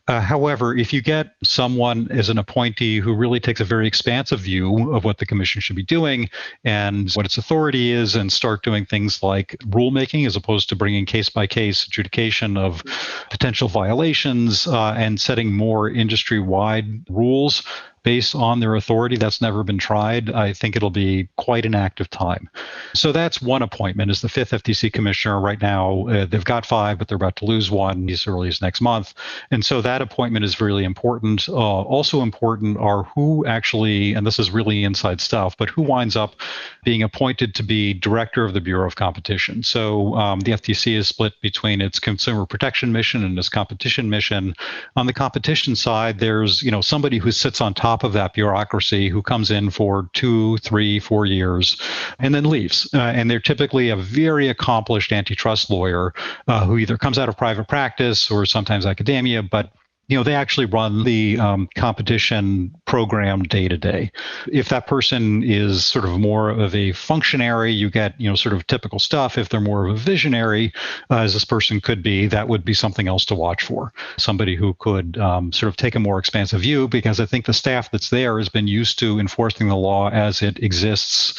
Uh, 0.07 0.19
however, 0.21 0.75
if 0.75 0.91
you 0.91 1.01
get 1.01 1.35
someone 1.43 2.07
as 2.11 2.29
an 2.29 2.37
appointee 2.37 2.99
who 2.99 3.13
really 3.13 3.39
takes 3.39 3.59
a 3.59 3.65
very 3.65 3.87
expansive 3.87 4.39
view 4.39 4.93
of 4.93 5.03
what 5.03 5.17
the 5.17 5.25
commission 5.25 5.61
should 5.61 5.75
be 5.75 5.83
doing 5.83 6.29
and 6.63 7.11
what 7.13 7.25
its 7.25 7.37
authority 7.37 7.91
is, 7.91 8.15
and 8.15 8.31
start 8.31 8.63
doing 8.63 8.85
things 8.85 9.21
like 9.21 9.55
rulemaking 9.67 10.25
as 10.25 10.35
opposed 10.35 10.69
to 10.69 10.75
bringing 10.75 11.05
case 11.05 11.29
by 11.29 11.45
case 11.45 11.85
adjudication 11.85 12.57
of 12.57 12.83
potential 13.29 13.67
violations 13.67 14.67
uh, 14.67 14.93
and 14.97 15.19
setting 15.19 15.53
more 15.53 15.89
industry 15.89 16.39
wide 16.39 17.07
rules, 17.09 17.63
based 18.07 18.35
on 18.35 18.61
their 18.61 18.75
authority. 18.75 19.17
That's 19.17 19.41
never 19.41 19.63
been 19.63 19.77
tried. 19.77 20.29
I 20.29 20.53
think 20.53 20.77
it'll 20.77 20.89
be 20.89 21.27
quite 21.35 21.65
an 21.65 21.75
active 21.75 22.09
time. 22.09 22.49
So 22.93 23.11
that's 23.11 23.41
one 23.41 23.61
appointment 23.61 24.09
is 24.11 24.21
the 24.21 24.29
fifth 24.29 24.51
FTC 24.51 24.93
commissioner. 24.93 25.41
Right 25.41 25.61
now, 25.61 26.07
uh, 26.07 26.25
they've 26.25 26.45
got 26.45 26.65
five, 26.65 26.99
but 26.99 27.09
they're 27.09 27.17
about 27.17 27.35
to 27.35 27.45
lose 27.45 27.69
one 27.69 28.09
as 28.09 28.25
early 28.25 28.47
as 28.47 28.61
next 28.61 28.79
month. 28.79 29.13
And 29.51 29.65
so 29.65 29.81
that 29.81 30.01
appointment 30.01 30.45
is 30.45 30.61
really 30.61 30.85
important. 30.85 31.49
Uh, 31.49 31.53
also 31.55 32.21
important 32.21 32.77
are 32.77 33.03
who 33.13 33.45
actually, 33.45 34.13
and 34.13 34.25
this 34.25 34.39
is 34.39 34.51
really 34.51 34.85
inside 34.85 35.19
stuff, 35.19 35.57
but 35.57 35.69
who 35.69 35.81
winds 35.81 36.15
up 36.15 36.37
being 36.85 37.03
appointed 37.03 37.53
to 37.55 37.63
be 37.63 37.93
director 37.93 38.45
of 38.45 38.53
the 38.53 38.61
Bureau 38.61 38.87
of 38.87 38.95
Competition. 38.95 39.63
So 39.63 40.15
um, 40.15 40.39
the 40.39 40.53
FTC 40.53 40.95
is 40.95 41.09
split 41.09 41.33
between 41.41 41.81
its 41.81 41.99
consumer 41.99 42.45
protection 42.45 42.93
mission 42.93 43.25
and 43.25 43.37
its 43.37 43.49
competition 43.49 44.09
mission. 44.09 44.55
On 44.95 45.07
the 45.07 45.13
competition 45.13 45.75
side, 45.75 46.19
there's 46.19 46.63
you 46.63 46.71
know 46.71 46.79
somebody 46.79 47.17
who 47.17 47.33
sits 47.33 47.59
on 47.59 47.73
top 47.73 47.96
top 47.97 48.03
of 48.03 48.13
that 48.13 48.33
bureaucracy 48.33 49.09
who 49.09 49.23
comes 49.23 49.49
in 49.49 49.71
for 49.71 50.09
two, 50.13 50.57
three, 50.57 50.99
four 50.99 51.25
years 51.25 51.81
and 52.19 52.35
then 52.35 52.43
leaves. 52.43 52.87
Uh, 52.93 52.99
and 52.99 53.29
they're 53.29 53.39
typically 53.39 53.89
a 53.89 53.95
very 53.95 54.49
accomplished 54.49 55.11
antitrust 55.11 55.69
lawyer 55.69 56.13
uh, 56.47 56.65
who 56.65 56.77
either 56.77 56.97
comes 56.97 57.17
out 57.17 57.27
of 57.27 57.35
private 57.37 57.67
practice 57.67 58.29
or 58.29 58.45
sometimes 58.45 58.85
academia, 58.85 59.41
but 59.41 59.71
you 60.07 60.17
know 60.17 60.23
they 60.23 60.35
actually 60.35 60.65
run 60.65 61.03
the 61.03 61.39
um, 61.39 61.67
competition 61.75 62.73
program 62.85 63.43
day 63.43 63.67
to 63.67 63.77
day. 63.77 64.11
If 64.51 64.69
that 64.69 64.87
person 64.87 65.43
is 65.43 65.85
sort 65.85 66.05
of 66.05 66.17
more 66.19 66.49
of 66.49 66.73
a 66.75 66.93
functionary 66.93 67.71
you 67.71 67.89
get 67.89 68.19
you 68.19 68.29
know 68.29 68.35
sort 68.35 68.53
of 68.53 68.65
typical 68.67 68.99
stuff. 68.99 69.37
If 69.37 69.49
they're 69.49 69.61
more 69.61 69.87
of 69.87 69.95
a 69.95 69.97
visionary 69.97 70.73
uh, 71.09 71.19
as 71.19 71.33
this 71.33 71.45
person 71.45 71.81
could 71.81 72.01
be 72.01 72.27
that 72.27 72.47
would 72.47 72.63
be 72.63 72.73
something 72.73 73.07
else 73.07 73.25
to 73.25 73.35
watch 73.35 73.63
for. 73.63 73.93
Somebody 74.17 74.55
who 74.55 74.73
could 74.75 75.17
um, 75.17 75.51
sort 75.51 75.69
of 75.69 75.77
take 75.77 75.95
a 75.95 75.99
more 75.99 76.19
expansive 76.19 76.61
view 76.61 76.87
because 76.87 77.19
i 77.19 77.25
think 77.25 77.45
the 77.45 77.53
staff 77.53 77.91
that's 77.91 78.09
there 78.09 78.37
has 78.37 78.49
been 78.49 78.67
used 78.67 78.97
to 78.99 79.19
enforcing 79.19 79.67
the 79.67 79.75
law 79.75 80.09
as 80.09 80.41
it 80.41 80.61
exists 80.63 81.33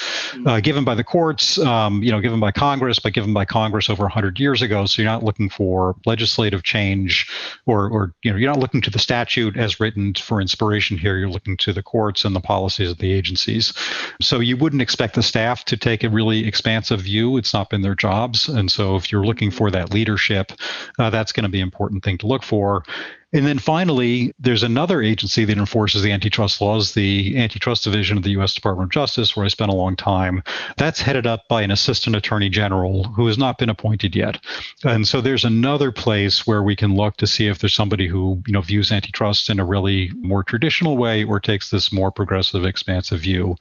uh, 0.46 0.60
given 0.60 0.84
by 0.84 0.94
the 0.94 1.04
courts 1.04 1.58
um, 1.58 2.02
you 2.02 2.12
know 2.12 2.20
given 2.20 2.40
by 2.40 2.52
congress 2.52 2.98
but 2.98 3.12
given 3.12 3.32
by 3.32 3.44
congress 3.44 3.88
over 3.88 4.04
100 4.04 4.38
years 4.38 4.62
ago. 4.62 4.86
So 4.86 5.02
you're 5.02 5.10
not 5.10 5.22
looking 5.22 5.48
for 5.48 5.96
legislative 6.06 6.62
change 6.62 7.28
or 7.66 7.88
or 7.88 8.14
you 8.22 8.30
know 8.30 8.36
you're 8.36 8.50
not 8.50 8.57
looking 8.58 8.80
to 8.82 8.90
the 8.90 8.98
statute 8.98 9.56
as 9.56 9.80
written 9.80 10.14
for 10.14 10.40
inspiration 10.40 10.98
here. 10.98 11.16
You're 11.16 11.30
looking 11.30 11.56
to 11.58 11.72
the 11.72 11.82
courts 11.82 12.24
and 12.24 12.34
the 12.34 12.40
policies 12.40 12.90
of 12.90 12.98
the 12.98 13.12
agencies. 13.12 13.72
So 14.20 14.40
you 14.40 14.56
wouldn't 14.56 14.82
expect 14.82 15.14
the 15.14 15.22
staff 15.22 15.64
to 15.66 15.76
take 15.76 16.04
a 16.04 16.10
really 16.10 16.46
expansive 16.46 17.00
view. 17.00 17.36
It's 17.36 17.54
not 17.54 17.70
been 17.70 17.82
their 17.82 17.94
jobs. 17.94 18.48
And 18.48 18.70
so 18.70 18.96
if 18.96 19.10
you're 19.10 19.24
looking 19.26 19.50
for 19.50 19.70
that 19.70 19.92
leadership, 19.92 20.52
uh, 20.98 21.10
that's 21.10 21.32
going 21.32 21.44
to 21.44 21.48
be 21.48 21.60
an 21.60 21.66
important 21.66 22.04
thing 22.04 22.18
to 22.18 22.26
look 22.26 22.42
for. 22.42 22.84
And 23.32 23.46
then 23.46 23.58
finally, 23.58 24.32
there's 24.38 24.62
another 24.62 25.02
agency 25.02 25.44
that 25.44 25.58
enforces 25.58 26.02
the 26.02 26.12
antitrust 26.12 26.62
laws, 26.62 26.94
the 26.94 27.36
Antitrust 27.36 27.84
Division 27.84 28.16
of 28.16 28.22
the 28.22 28.30
U.S. 28.30 28.54
Department 28.54 28.86
of 28.86 28.92
Justice, 28.92 29.36
where 29.36 29.44
I 29.44 29.48
spent 29.48 29.70
a 29.70 29.74
long 29.74 29.96
time. 29.96 30.42
That's 30.78 31.02
headed 31.02 31.26
up 31.26 31.46
by 31.46 31.60
an 31.60 31.70
assistant 31.70 32.16
attorney 32.16 32.48
general 32.48 33.04
who 33.04 33.26
has 33.26 33.36
not 33.36 33.58
been 33.58 33.68
appointed 33.68 34.16
yet. 34.16 34.42
And 34.82 35.06
so 35.06 35.20
there's 35.20 35.44
another 35.44 35.92
place 35.92 36.46
where 36.46 36.62
we 36.62 36.74
can 36.74 36.96
look 36.96 37.18
to 37.18 37.26
see 37.26 37.48
if 37.48 37.58
there's 37.58 37.74
somebody 37.74 38.06
who, 38.06 38.42
you 38.46 38.52
know, 38.52 38.62
views 38.62 38.90
antitrust 38.90 39.50
in 39.50 39.60
a 39.60 39.64
really 39.64 40.10
more 40.16 40.42
traditional 40.42 40.96
way 40.96 41.24
or 41.24 41.38
takes 41.38 41.68
this 41.68 41.92
more 41.92 42.10
progressive, 42.10 42.64
expansive 42.64 43.20
view. 43.20 43.56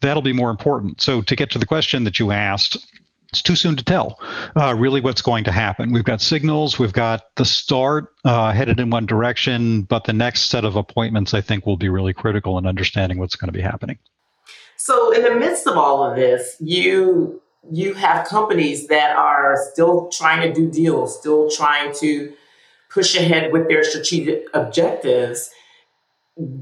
That'll 0.00 0.22
be 0.22 0.32
more 0.32 0.50
important. 0.50 1.00
So 1.00 1.22
to 1.22 1.36
get 1.36 1.50
to 1.52 1.58
the 1.58 1.66
question 1.66 2.02
that 2.04 2.18
you 2.18 2.32
asked, 2.32 2.76
it's 3.32 3.40
too 3.40 3.56
soon 3.56 3.76
to 3.76 3.84
tell 3.84 4.20
uh, 4.56 4.74
really 4.76 5.00
what's 5.00 5.22
going 5.22 5.42
to 5.44 5.52
happen. 5.52 5.90
We've 5.90 6.04
got 6.04 6.20
signals, 6.20 6.78
we've 6.78 6.92
got 6.92 7.34
the 7.36 7.46
start 7.46 8.12
uh, 8.26 8.52
headed 8.52 8.78
in 8.78 8.90
one 8.90 9.06
direction, 9.06 9.82
but 9.82 10.04
the 10.04 10.12
next 10.12 10.50
set 10.50 10.66
of 10.66 10.76
appointments, 10.76 11.32
I 11.32 11.40
think, 11.40 11.64
will 11.64 11.78
be 11.78 11.88
really 11.88 12.12
critical 12.12 12.58
in 12.58 12.66
understanding 12.66 13.18
what's 13.18 13.34
going 13.34 13.48
to 13.48 13.52
be 13.52 13.62
happening. 13.62 13.98
So, 14.76 15.12
in 15.12 15.22
the 15.22 15.34
midst 15.34 15.66
of 15.66 15.78
all 15.78 16.04
of 16.04 16.14
this, 16.16 16.56
you 16.60 17.40
you 17.70 17.94
have 17.94 18.26
companies 18.26 18.88
that 18.88 19.16
are 19.16 19.56
still 19.72 20.10
trying 20.10 20.42
to 20.42 20.52
do 20.52 20.70
deals, 20.70 21.18
still 21.18 21.48
trying 21.50 21.94
to 22.00 22.34
push 22.90 23.16
ahead 23.16 23.52
with 23.52 23.68
their 23.68 23.84
strategic 23.84 24.44
objectives. 24.52 25.48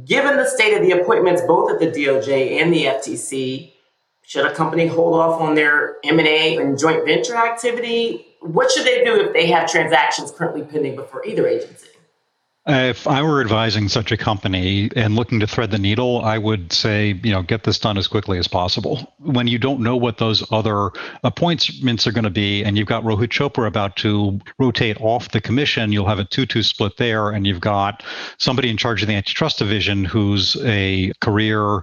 Given 0.05 0.37
the 0.37 0.45
state 0.45 0.75
of 0.75 0.83
the 0.83 0.93
appointments, 0.93 1.43
both 1.47 1.71
at 1.71 1.81
the 1.81 1.87
DOJ 1.87 2.61
and 2.61 2.73
the 2.73 2.85
FTC, 2.85 3.73
should 4.31 4.47
a 4.47 4.55
company 4.55 4.87
hold 4.87 5.15
off 5.15 5.41
on 5.41 5.57
their 5.57 5.97
M&A 6.05 6.57
and 6.57 6.79
joint 6.79 7.05
venture 7.05 7.35
activity? 7.35 8.25
What 8.39 8.71
should 8.71 8.87
they 8.87 9.03
do 9.03 9.17
if 9.17 9.33
they 9.33 9.49
have 9.49 9.69
transactions 9.69 10.31
currently 10.31 10.63
pending 10.63 10.95
before 10.95 11.27
either 11.27 11.49
agency? 11.49 11.89
If 12.65 13.09
I 13.09 13.23
were 13.23 13.41
advising 13.41 13.89
such 13.89 14.13
a 14.13 14.17
company 14.17 14.89
and 14.95 15.17
looking 15.17 15.41
to 15.41 15.49
thread 15.49 15.73
the 15.73 15.79
needle, 15.79 16.21
I 16.21 16.39
would 16.39 16.73
say, 16.73 17.19
you 17.25 17.33
know, 17.33 17.43
get 17.43 17.65
this 17.65 17.81
done 17.81 17.99
as 17.99 18.07
quickly 18.07 18.39
as 18.39 18.47
possible. 18.47 19.13
When 19.19 19.49
you 19.49 19.59
don't 19.59 19.81
know 19.81 19.97
what 19.97 20.19
those 20.19 20.47
other 20.53 20.93
appointments 21.25 22.07
are 22.07 22.13
going 22.13 22.23
to 22.23 22.31
be, 22.31 22.63
and 22.63 22.79
you've 22.79 22.87
got 22.87 23.03
Rohit 23.03 23.31
Chopra 23.31 23.67
about 23.67 23.97
to 23.97 24.39
rotate 24.61 25.01
off 25.01 25.33
the 25.33 25.41
commission, 25.41 25.91
you'll 25.91 26.07
have 26.07 26.21
a 26.21 26.25
2 26.25 26.47
2 26.47 26.63
split 26.63 26.99
there, 26.99 27.31
and 27.31 27.49
you've 27.49 27.61
got 27.61 28.05
somebody 28.39 28.71
in 28.71 28.77
charge 28.77 29.03
of 29.03 29.09
the 29.09 29.15
antitrust 29.15 29.59
division 29.59 30.05
who's 30.05 30.57
a 30.63 31.13
career 31.21 31.83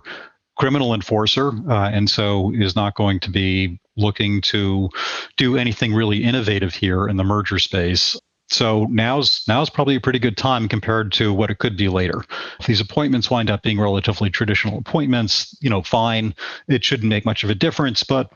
criminal 0.57 0.93
enforcer, 0.93 1.51
uh, 1.69 1.89
and 1.89 2.09
so 2.09 2.51
is 2.53 2.75
not 2.75 2.95
going 2.95 3.19
to 3.21 3.29
be 3.29 3.79
looking 3.95 4.41
to 4.41 4.89
do 5.37 5.57
anything 5.57 5.93
really 5.93 6.23
innovative 6.23 6.73
here 6.73 7.07
in 7.07 7.17
the 7.17 7.23
merger 7.23 7.59
space. 7.59 8.19
So 8.49 8.85
now's 8.89 9.43
now's 9.47 9.69
probably 9.69 9.95
a 9.95 10.01
pretty 10.01 10.19
good 10.19 10.37
time 10.37 10.69
compared 10.69 11.11
to 11.13 11.33
what 11.33 11.49
it 11.49 11.59
could 11.59 11.75
be 11.75 11.89
later. 11.89 12.23
If 12.59 12.65
these 12.65 12.79
appointments 12.79 13.29
wind 13.29 13.49
up 13.49 13.61
being 13.61 13.79
relatively 13.79 14.29
traditional 14.29 14.77
appointments, 14.77 15.55
you 15.59 15.69
know, 15.69 15.81
fine. 15.81 16.33
It 16.67 16.83
shouldn't 16.83 17.09
make 17.09 17.25
much 17.25 17.43
of 17.43 17.49
a 17.49 17.55
difference, 17.55 18.03
but 18.03 18.31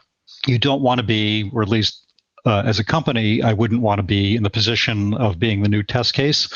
you 0.45 0.59
don't 0.59 0.81
want 0.81 0.99
to 0.99 1.05
be, 1.05 1.49
or 1.53 1.61
at 1.61 1.69
least 1.69 2.11
uh, 2.45 2.63
as 2.65 2.79
a 2.79 2.83
company, 2.83 3.41
I 3.41 3.53
wouldn't 3.53 3.81
want 3.81 4.00
to 4.00 4.03
be 4.03 4.36
in 4.36 4.43
the 4.43 4.50
position 4.50 5.13
of 5.15 5.39
being 5.39 5.63
the 5.63 5.69
new 5.69 5.83
test 5.83 6.13
case 6.13 6.50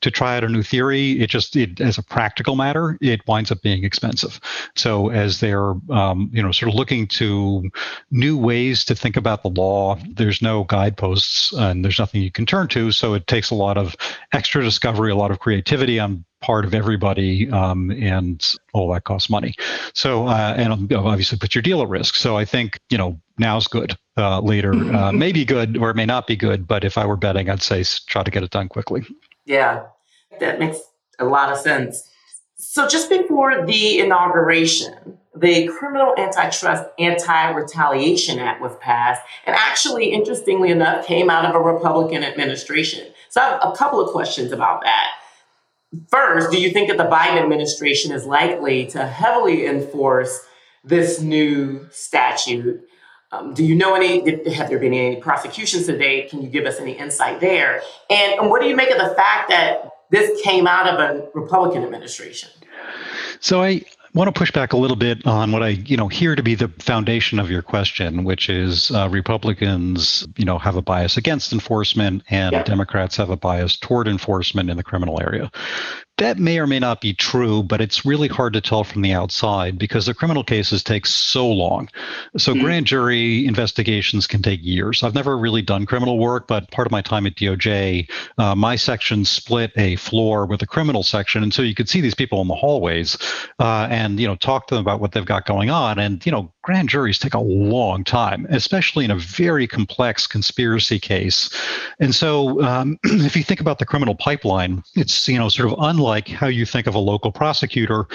to 0.00 0.10
try 0.10 0.36
out 0.36 0.44
a 0.44 0.48
new 0.48 0.62
theory. 0.62 1.20
It 1.20 1.30
just, 1.30 1.56
it, 1.56 1.80
as 1.80 1.98
a 1.98 2.02
practical 2.02 2.56
matter, 2.56 2.98
it 3.00 3.26
winds 3.26 3.50
up 3.50 3.62
being 3.62 3.84
expensive. 3.84 4.40
So 4.76 5.08
as 5.10 5.40
they're, 5.40 5.74
um, 5.90 6.30
you 6.32 6.42
know, 6.42 6.52
sort 6.52 6.70
of 6.70 6.74
looking 6.74 7.06
to 7.08 7.70
new 8.10 8.36
ways 8.36 8.84
to 8.86 8.94
think 8.94 9.16
about 9.16 9.42
the 9.42 9.50
law, 9.50 9.96
there's 10.08 10.42
no 10.42 10.64
guideposts 10.64 11.52
and 11.52 11.84
there's 11.84 11.98
nothing 11.98 12.22
you 12.22 12.30
can 12.30 12.46
turn 12.46 12.68
to. 12.68 12.92
So 12.92 13.14
it 13.14 13.26
takes 13.26 13.50
a 13.50 13.54
lot 13.54 13.78
of 13.78 13.96
extra 14.32 14.62
discovery, 14.62 15.10
a 15.10 15.16
lot 15.16 15.30
of 15.30 15.38
creativity 15.38 15.98
on 15.98 16.24
part 16.40 16.64
of 16.64 16.74
everybody, 16.74 17.50
um, 17.50 17.90
and 17.90 18.54
all 18.72 18.92
that 18.92 19.04
costs 19.04 19.28
money. 19.28 19.54
So, 19.94 20.26
uh, 20.26 20.54
and 20.56 20.92
obviously 20.92 21.38
put 21.38 21.54
your 21.54 21.62
deal 21.62 21.82
at 21.82 21.88
risk. 21.88 22.14
So 22.14 22.36
I 22.36 22.44
think 22.44 22.78
you 22.88 22.98
know 22.98 23.20
now's 23.38 23.66
good. 23.66 23.96
Uh, 24.20 24.38
later 24.40 24.74
uh, 24.94 25.10
may 25.12 25.32
be 25.32 25.46
good 25.46 25.78
or 25.78 25.88
it 25.88 25.96
may 25.96 26.04
not 26.04 26.26
be 26.26 26.36
good, 26.36 26.68
but 26.68 26.84
if 26.84 26.98
I 26.98 27.06
were 27.06 27.16
betting, 27.16 27.48
I'd 27.48 27.62
say 27.62 27.82
try 28.06 28.22
to 28.22 28.30
get 28.30 28.42
it 28.42 28.50
done 28.50 28.68
quickly. 28.68 29.02
Yeah, 29.46 29.86
that 30.40 30.58
makes 30.58 30.78
a 31.18 31.24
lot 31.24 31.50
of 31.50 31.56
sense. 31.56 32.06
So 32.56 32.86
just 32.86 33.08
before 33.08 33.64
the 33.64 33.98
inauguration, 33.98 35.18
the 35.34 35.68
Criminal 35.68 36.14
Antitrust 36.18 36.84
Anti-Retaliation 36.98 38.38
Act 38.38 38.60
was 38.60 38.76
passed, 38.80 39.22
and 39.46 39.56
actually, 39.56 40.12
interestingly 40.12 40.70
enough, 40.70 41.06
came 41.06 41.30
out 41.30 41.46
of 41.46 41.54
a 41.54 41.60
Republican 41.60 42.22
administration. 42.22 43.06
So 43.30 43.40
I 43.40 43.44
have 43.44 43.60
a 43.62 43.72
couple 43.72 44.00
of 44.00 44.10
questions 44.10 44.52
about 44.52 44.82
that. 44.82 45.08
First, 46.08 46.50
do 46.50 46.60
you 46.60 46.70
think 46.70 46.88
that 46.88 46.98
the 46.98 47.04
Biden 47.04 47.40
administration 47.42 48.12
is 48.12 48.26
likely 48.26 48.84
to 48.88 49.06
heavily 49.06 49.64
enforce 49.64 50.46
this 50.84 51.22
new 51.22 51.88
statute? 51.90 52.82
Um, 53.32 53.54
do 53.54 53.64
you 53.64 53.76
know 53.76 53.94
any, 53.94 54.20
have 54.52 54.68
there 54.68 54.78
been 54.78 54.92
any 54.92 55.16
prosecutions 55.16 55.86
to 55.86 55.96
date? 55.96 56.30
Can 56.30 56.42
you 56.42 56.48
give 56.48 56.66
us 56.66 56.80
any 56.80 56.92
insight 56.92 57.40
there? 57.40 57.82
And, 58.08 58.40
and 58.40 58.50
what 58.50 58.60
do 58.60 58.68
you 58.68 58.74
make 58.74 58.90
of 58.90 58.98
the 58.98 59.14
fact 59.14 59.48
that 59.50 59.88
this 60.10 60.40
came 60.42 60.66
out 60.66 60.88
of 60.88 60.98
a 60.98 61.28
Republican 61.32 61.84
administration? 61.84 62.50
So 63.38 63.62
I, 63.62 63.82
want 64.14 64.28
to 64.28 64.36
push 64.36 64.50
back 64.50 64.72
a 64.72 64.76
little 64.76 64.96
bit 64.96 65.24
on 65.26 65.52
what 65.52 65.62
I, 65.62 65.68
you 65.68 65.96
know, 65.96 66.08
hear 66.08 66.34
to 66.34 66.42
be 66.42 66.54
the 66.54 66.68
foundation 66.78 67.38
of 67.38 67.50
your 67.50 67.62
question, 67.62 68.24
which 68.24 68.48
is 68.48 68.90
uh, 68.90 69.08
Republicans, 69.08 70.26
you 70.36 70.44
know, 70.44 70.58
have 70.58 70.76
a 70.76 70.82
bias 70.82 71.16
against 71.16 71.52
enforcement 71.52 72.22
and 72.28 72.52
yeah. 72.52 72.62
Democrats 72.62 73.16
have 73.16 73.30
a 73.30 73.36
bias 73.36 73.76
toward 73.76 74.08
enforcement 74.08 74.70
in 74.70 74.76
the 74.76 74.82
criminal 74.82 75.20
area. 75.20 75.50
That 76.20 76.38
may 76.38 76.58
or 76.58 76.66
may 76.66 76.78
not 76.78 77.00
be 77.00 77.14
true, 77.14 77.62
but 77.62 77.80
it's 77.80 78.04
really 78.04 78.28
hard 78.28 78.52
to 78.52 78.60
tell 78.60 78.84
from 78.84 79.00
the 79.00 79.12
outside 79.12 79.78
because 79.78 80.04
the 80.04 80.12
criminal 80.12 80.44
cases 80.44 80.84
take 80.84 81.06
so 81.06 81.48
long. 81.48 81.88
So 82.36 82.52
mm-hmm. 82.52 82.62
grand 82.62 82.86
jury 82.86 83.46
investigations 83.46 84.26
can 84.26 84.42
take 84.42 84.60
years. 84.62 85.02
I've 85.02 85.14
never 85.14 85.38
really 85.38 85.62
done 85.62 85.86
criminal 85.86 86.18
work, 86.18 86.46
but 86.46 86.70
part 86.70 86.86
of 86.86 86.92
my 86.92 87.00
time 87.00 87.26
at 87.26 87.36
DOJ, 87.36 88.10
uh, 88.36 88.54
my 88.54 88.76
section 88.76 89.24
split 89.24 89.72
a 89.76 89.96
floor 89.96 90.44
with 90.44 90.60
a 90.60 90.66
criminal 90.66 91.02
section, 91.02 91.42
and 91.42 91.54
so 91.54 91.62
you 91.62 91.74
could 91.74 91.88
see 91.88 92.02
these 92.02 92.14
people 92.14 92.42
in 92.42 92.48
the 92.48 92.54
hallways 92.54 93.16
uh, 93.58 93.88
and 93.90 94.20
you 94.20 94.26
know 94.26 94.36
talk 94.36 94.66
to 94.66 94.74
them 94.74 94.82
about 94.82 95.00
what 95.00 95.12
they've 95.12 95.24
got 95.24 95.46
going 95.46 95.70
on. 95.70 95.98
And 95.98 96.24
you 96.26 96.32
know, 96.32 96.52
grand 96.62 96.88
juries 96.88 97.18
take 97.18 97.34
a 97.34 97.40
long 97.40 98.04
time, 98.04 98.46
especially 98.50 99.04
in 99.04 99.10
a 99.10 99.16
very 99.16 99.66
complex 99.66 100.26
conspiracy 100.26 100.98
case. 100.98 101.50
And 101.98 102.14
so, 102.14 102.62
um, 102.62 102.98
if 103.04 103.36
you 103.36 103.42
think 103.42 103.60
about 103.60 103.78
the 103.78 103.86
criminal 103.86 104.14
pipeline, 104.14 104.82
it's 104.94 105.28
you 105.28 105.38
know 105.38 105.48
sort 105.48 105.72
of 105.72 105.78
unlike 105.80 106.28
how 106.28 106.48
you 106.48 106.66
think 106.66 106.86
of 106.86 106.94
a 106.94 106.98
local 106.98 107.32
prosecutor. 107.32 108.06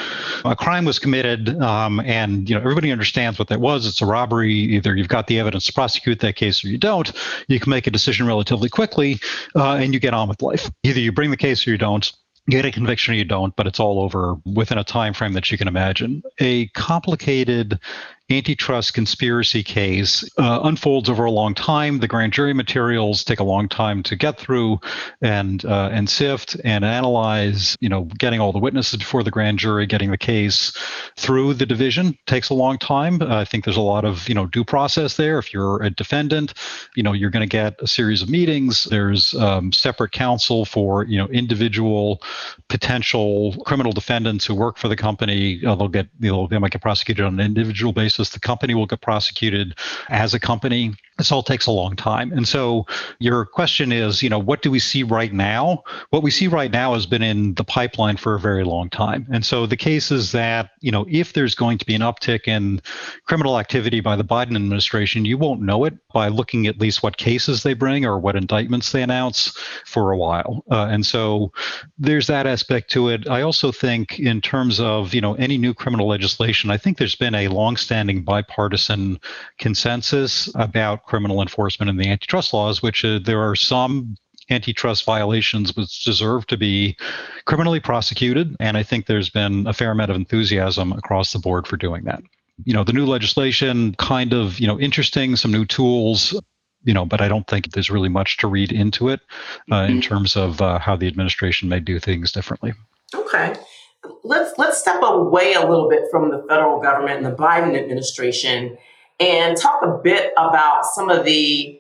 A 0.43 0.55
crime 0.55 0.85
was 0.85 0.99
committed, 0.99 1.59
um, 1.61 1.99
and 2.01 2.49
you 2.49 2.55
know 2.55 2.61
everybody 2.61 2.91
understands 2.91 3.39
what 3.39 3.47
that 3.47 3.59
was. 3.59 3.87
It's 3.87 4.01
a 4.01 4.05
robbery. 4.05 4.53
Either 4.53 4.95
you've 4.95 5.07
got 5.07 5.27
the 5.27 5.39
evidence 5.39 5.65
to 5.67 5.73
prosecute 5.73 6.19
that 6.19 6.35
case, 6.35 6.63
or 6.63 6.67
you 6.67 6.77
don't. 6.77 7.11
You 7.47 7.59
can 7.59 7.69
make 7.69 7.87
a 7.87 7.91
decision 7.91 8.27
relatively 8.27 8.69
quickly, 8.69 9.19
uh, 9.55 9.75
and 9.75 9.93
you 9.93 9.99
get 9.99 10.13
on 10.13 10.29
with 10.29 10.41
life. 10.41 10.69
Either 10.83 10.99
you 10.99 11.11
bring 11.11 11.31
the 11.31 11.37
case 11.37 11.65
or 11.65 11.71
you 11.71 11.77
don't 11.77 12.11
you 12.47 12.57
get 12.57 12.65
a 12.65 12.71
conviction 12.71 13.13
or 13.13 13.17
you 13.17 13.25
don't, 13.25 13.55
but 13.55 13.65
it's 13.65 13.79
all 13.79 13.99
over 13.99 14.35
within 14.45 14.77
a 14.77 14.83
time 14.83 15.13
frame 15.13 15.33
that 15.33 15.51
you 15.51 15.57
can 15.57 15.67
imagine. 15.67 16.21
A 16.39 16.67
complicated 16.69 17.79
antitrust 18.29 18.93
conspiracy 18.95 19.61
case 19.61 20.27
uh, 20.39 20.61
unfolds 20.63 21.09
over 21.09 21.25
a 21.25 21.31
long 21.31 21.53
time. 21.53 21.99
The 21.99 22.07
grand 22.07 22.33
jury 22.33 22.53
materials 22.53 23.23
take 23.23 23.39
a 23.39 23.43
long 23.43 23.69
time 23.69 24.01
to 24.03 24.15
get 24.15 24.39
through 24.39 24.79
and 25.21 25.63
uh, 25.63 25.89
and 25.91 26.09
sift 26.09 26.57
and 26.63 26.83
analyze. 26.83 27.77
You 27.79 27.89
know, 27.89 28.05
getting 28.17 28.39
all 28.39 28.51
the 28.51 28.59
witnesses 28.59 28.97
before 28.97 29.23
the 29.23 29.31
grand 29.31 29.59
jury, 29.59 29.85
getting 29.85 30.09
the 30.09 30.17
case 30.17 30.75
through 31.17 31.53
the 31.53 31.65
division 31.65 32.17
takes 32.25 32.49
a 32.49 32.55
long 32.55 32.79
time. 32.79 33.21
I 33.21 33.45
think 33.45 33.63
there's 33.63 33.77
a 33.77 33.81
lot 33.81 34.05
of 34.05 34.27
you 34.27 34.33
know 34.33 34.47
due 34.47 34.63
process 34.63 35.17
there. 35.17 35.37
If 35.37 35.53
you're 35.53 35.83
a 35.83 35.91
defendant, 35.91 36.53
you 36.95 37.03
know 37.03 37.13
you're 37.13 37.29
going 37.29 37.47
to 37.47 37.57
get 37.57 37.75
a 37.79 37.87
series 37.87 38.23
of 38.23 38.29
meetings. 38.29 38.85
There's 38.85 39.35
um, 39.35 39.71
separate 39.71 40.13
counsel 40.13 40.65
for 40.65 41.05
you 41.05 41.19
know 41.19 41.27
individual 41.27 42.23
potential 42.69 43.55
criminal 43.65 43.91
defendants 43.91 44.45
who 44.45 44.55
work 44.55 44.77
for 44.77 44.87
the 44.87 44.95
company. 44.95 45.63
Uh, 45.63 45.75
they'll 45.75 45.87
get 45.87 46.07
you 46.19 46.31
know, 46.31 46.47
they 46.47 46.57
might 46.57 46.71
get 46.71 46.81
prosecuted 46.81 47.23
on 47.23 47.39
an 47.39 47.45
individual 47.45 47.93
basis 47.93 48.14
basis. 48.17 48.33
The 48.33 48.39
company 48.39 48.73
will 48.73 48.85
get 48.85 49.01
prosecuted 49.01 49.75
as 50.09 50.33
a 50.33 50.39
company. 50.39 50.93
This 51.17 51.31
all 51.31 51.43
takes 51.43 51.65
a 51.65 51.71
long 51.71 51.95
time. 51.95 52.31
And 52.33 52.47
so 52.47 52.85
your 53.19 53.45
question 53.45 53.91
is, 53.91 54.21
you 54.21 54.29
know, 54.29 54.39
what 54.39 54.61
do 54.61 54.69
we 54.69 54.79
see 54.79 55.03
right 55.03 55.31
now? 55.31 55.83
What 56.09 56.23
we 56.23 56.31
see 56.31 56.47
right 56.47 56.71
now 56.71 56.93
has 56.93 57.05
been 57.05 57.23
in 57.23 57.53
the 57.53 57.63
pipeline 57.63 58.17
for 58.17 58.35
a 58.35 58.39
very 58.39 58.65
long 58.65 58.89
time. 58.89 59.25
And 59.31 59.45
so 59.45 59.65
the 59.65 59.77
case 59.77 60.11
is 60.11 60.33
that, 60.33 60.71
you 60.81 60.91
know, 60.91 61.05
if 61.09 61.31
there's 61.31 61.55
going 61.55 61.77
to 61.77 61.85
be 61.85 61.95
an 61.95 62.01
uptick 62.01 62.47
in 62.47 62.81
criminal 63.25 63.59
activity 63.59 64.01
by 64.01 64.17
the 64.17 64.25
Biden 64.25 64.55
administration, 64.55 65.23
you 65.23 65.37
won't 65.37 65.61
know 65.61 65.85
it 65.85 65.93
by 66.13 66.27
looking 66.27 66.67
at 66.67 66.79
least 66.79 67.01
what 67.01 67.17
cases 67.17 67.63
they 67.63 67.73
bring 67.73 68.05
or 68.05 68.19
what 68.19 68.35
indictments 68.35 68.91
they 68.91 69.01
announce 69.01 69.57
for 69.85 70.11
a 70.11 70.17
while. 70.17 70.63
Uh, 70.69 70.87
and 70.89 71.05
so 71.05 71.51
there's 71.97 72.27
that 72.27 72.45
aspect 72.45 72.91
to 72.91 73.07
it. 73.07 73.27
I 73.29 73.41
also 73.41 73.71
think 73.71 74.19
in 74.19 74.41
terms 74.41 74.79
of, 74.79 75.13
you 75.13 75.21
know, 75.21 75.35
any 75.35 75.57
new 75.57 75.73
criminal 75.73 76.07
legislation, 76.07 76.71
I 76.71 76.77
think 76.77 76.97
there's 76.97 77.15
been 77.15 77.35
a 77.35 77.47
longstanding 77.47 78.23
bipartisan 78.23 79.19
consensus 79.59 80.49
about 80.55 81.04
criminal 81.05 81.41
enforcement 81.41 81.89
and 81.89 81.99
the 81.99 82.09
antitrust 82.09 82.53
laws, 82.53 82.81
which 82.81 83.03
uh, 83.05 83.19
there 83.23 83.41
are 83.41 83.55
some 83.55 84.15
antitrust 84.49 85.05
violations 85.05 85.75
which 85.75 86.03
deserve 86.03 86.45
to 86.47 86.57
be 86.57 86.95
criminally 87.45 87.79
prosecuted. 87.79 88.55
And 88.59 88.77
I 88.77 88.83
think 88.83 89.07
there's 89.07 89.29
been 89.29 89.65
a 89.67 89.73
fair 89.73 89.91
amount 89.91 90.11
of 90.11 90.15
enthusiasm 90.15 90.91
across 90.91 91.33
the 91.33 91.39
board 91.39 91.67
for 91.67 91.77
doing 91.77 92.03
that. 92.03 92.21
You 92.63 92.73
know, 92.73 92.83
the 92.83 92.93
new 92.93 93.05
legislation 93.05 93.95
kind 93.95 94.33
of, 94.33 94.59
you 94.59 94.67
know, 94.67 94.79
interesting, 94.79 95.35
some 95.35 95.51
new 95.51 95.65
tools, 95.65 96.39
you 96.83 96.93
know, 96.93 97.05
but 97.05 97.21
I 97.21 97.27
don't 97.27 97.47
think 97.47 97.71
there's 97.71 97.89
really 97.89 98.09
much 98.09 98.37
to 98.37 98.47
read 98.47 98.71
into 98.71 99.09
it 99.09 99.19
uh, 99.71 99.77
in 99.77 99.93
mm-hmm. 99.93 99.99
terms 100.01 100.35
of 100.35 100.61
uh, 100.61 100.79
how 100.79 100.95
the 100.95 101.07
administration 101.07 101.67
may 101.67 101.79
do 101.79 101.99
things 101.99 102.31
differently. 102.31 102.73
Okay. 103.13 103.55
Let's 104.23 104.57
let's 104.59 104.77
step 104.77 105.01
away 105.01 105.53
a 105.53 105.65
little 105.65 105.89
bit 105.89 106.03
from 106.11 106.29
the 106.29 106.45
federal 106.47 106.79
government 106.79 107.17
and 107.17 107.25
the 107.25 107.35
Biden 107.35 107.75
administration 107.75 108.77
and 109.19 109.57
talk 109.57 109.81
a 109.83 109.99
bit 110.03 110.33
about 110.37 110.85
some 110.85 111.09
of 111.09 111.25
the 111.25 111.79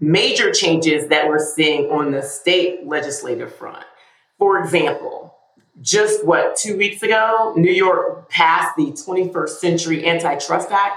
major 0.00 0.52
changes 0.52 1.08
that 1.08 1.28
we're 1.28 1.38
seeing 1.38 1.90
on 1.90 2.10
the 2.10 2.22
state 2.22 2.86
legislative 2.86 3.54
front. 3.54 3.84
For 4.38 4.58
example, 4.58 5.34
just 5.80 6.24
what, 6.24 6.56
two 6.56 6.76
weeks 6.76 7.02
ago, 7.02 7.54
New 7.56 7.72
York 7.72 8.28
passed 8.28 8.76
the 8.76 8.86
21st 8.86 9.48
Century 9.48 10.06
Antitrust 10.06 10.70
Act. 10.70 10.96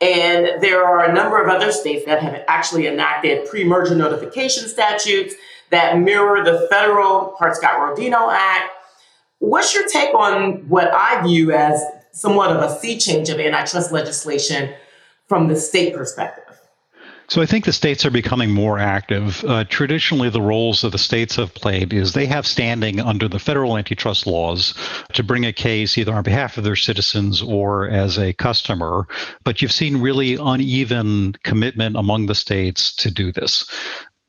And 0.00 0.62
there 0.62 0.84
are 0.84 1.08
a 1.08 1.12
number 1.12 1.42
of 1.42 1.48
other 1.48 1.72
states 1.72 2.04
that 2.06 2.20
have 2.22 2.42
actually 2.48 2.86
enacted 2.86 3.48
pre 3.48 3.64
merger 3.64 3.94
notification 3.94 4.68
statutes 4.68 5.34
that 5.70 5.98
mirror 5.98 6.44
the 6.44 6.66
federal 6.70 7.34
Hart 7.38 7.56
Scott 7.56 7.78
Rodino 7.78 8.32
Act. 8.32 8.70
What's 9.38 9.74
your 9.74 9.86
take 9.88 10.14
on 10.14 10.68
what 10.68 10.92
I 10.92 11.22
view 11.26 11.52
as 11.52 11.82
somewhat 12.12 12.50
of 12.50 12.62
a 12.62 12.78
sea 12.78 12.98
change 12.98 13.28
of 13.28 13.38
antitrust 13.38 13.92
legislation 13.92 14.74
from 15.28 15.48
the 15.48 15.56
state 15.56 15.94
perspective? 15.94 16.44
So 17.28 17.40
I 17.40 17.46
think 17.46 17.64
the 17.64 17.72
states 17.72 18.04
are 18.04 18.10
becoming 18.10 18.50
more 18.50 18.78
active. 18.78 19.42
Uh, 19.44 19.64
traditionally, 19.64 20.28
the 20.28 20.42
roles 20.42 20.82
that 20.82 20.92
the 20.92 20.98
states 20.98 21.36
have 21.36 21.54
played 21.54 21.94
is 21.94 22.12
they 22.12 22.26
have 22.26 22.46
standing 22.46 23.00
under 23.00 23.28
the 23.28 23.38
federal 23.38 23.78
antitrust 23.78 24.26
laws 24.26 24.74
to 25.14 25.22
bring 25.22 25.46
a 25.46 25.52
case 25.52 25.96
either 25.96 26.12
on 26.12 26.22
behalf 26.22 26.58
of 26.58 26.64
their 26.64 26.76
citizens 26.76 27.40
or 27.40 27.88
as 27.88 28.18
a 28.18 28.34
customer. 28.34 29.06
But 29.42 29.62
you've 29.62 29.72
seen 29.72 30.02
really 30.02 30.34
uneven 30.34 31.34
commitment 31.44 31.96
among 31.96 32.26
the 32.26 32.34
states 32.34 32.94
to 32.96 33.10
do 33.10 33.32
this 33.32 33.64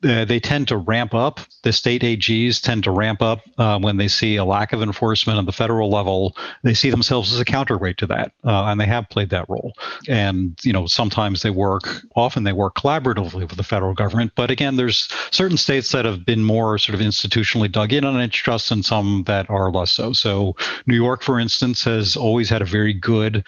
uh, 0.06 0.26
they 0.26 0.40
tend 0.40 0.68
to 0.68 0.78
ramp 0.78 1.14
up. 1.14 1.40
The 1.64 1.74
state 1.74 2.02
AGs 2.02 2.62
tend 2.62 2.84
to 2.84 2.92
ramp 2.92 3.22
up 3.22 3.42
uh, 3.58 3.80
when 3.80 3.98
they 3.98 4.08
see 4.08 4.36
a 4.36 4.46
lack 4.46 4.74
of 4.74 4.82
enforcement 4.82 5.40
on 5.40 5.46
the 5.46 5.52
federal 5.52 5.90
level. 5.90 6.36
They 6.64 6.74
see 6.74 6.90
themselves 6.90 7.34
as 7.34 7.40
a 7.40 7.46
counterweight 7.46 7.98
to 7.98 8.08
that, 8.08 8.32
uh, 8.44 8.66
and 8.66 8.80
they 8.80 8.86
have 8.86 9.10
played 9.10 9.30
that 9.32 9.50
role. 9.50 9.74
And 10.08 10.58
you 10.64 10.74
know, 10.74 10.86
sometimes 10.86 11.42
they 11.42 11.50
work. 11.50 12.04
Often 12.16 12.44
they 12.44 12.54
work 12.54 12.76
collaboratively 12.76 13.50
with 13.50 13.58
the 13.58 13.64
federal 13.64 13.94
government. 13.94 14.34
But 14.36 14.52
again, 14.52 14.76
there's 14.76 15.10
certain 15.32 15.58
states 15.58 15.92
that 15.92 16.06
have 16.06 16.26
been 16.26 16.44
more 16.44 16.78
sort 16.78 16.96
of 16.96 17.02
institutionally 17.02 17.72
dug 17.72 17.94
in 17.94 18.06
on 18.06 18.18
antitrust, 18.18 18.72
and 18.72 18.86
some 18.86 19.24
that 19.26 19.50
are 19.50 19.72
less 19.72 19.92
so. 19.92 20.14
So 20.14 20.56
New 20.86 20.96
York, 20.96 21.24
for 21.24 21.40
instance, 21.40 21.84
has 21.86 22.16
always 22.16 22.50
had 22.50 22.62
a 22.62 22.66
very 22.66 22.94
good 22.94 23.44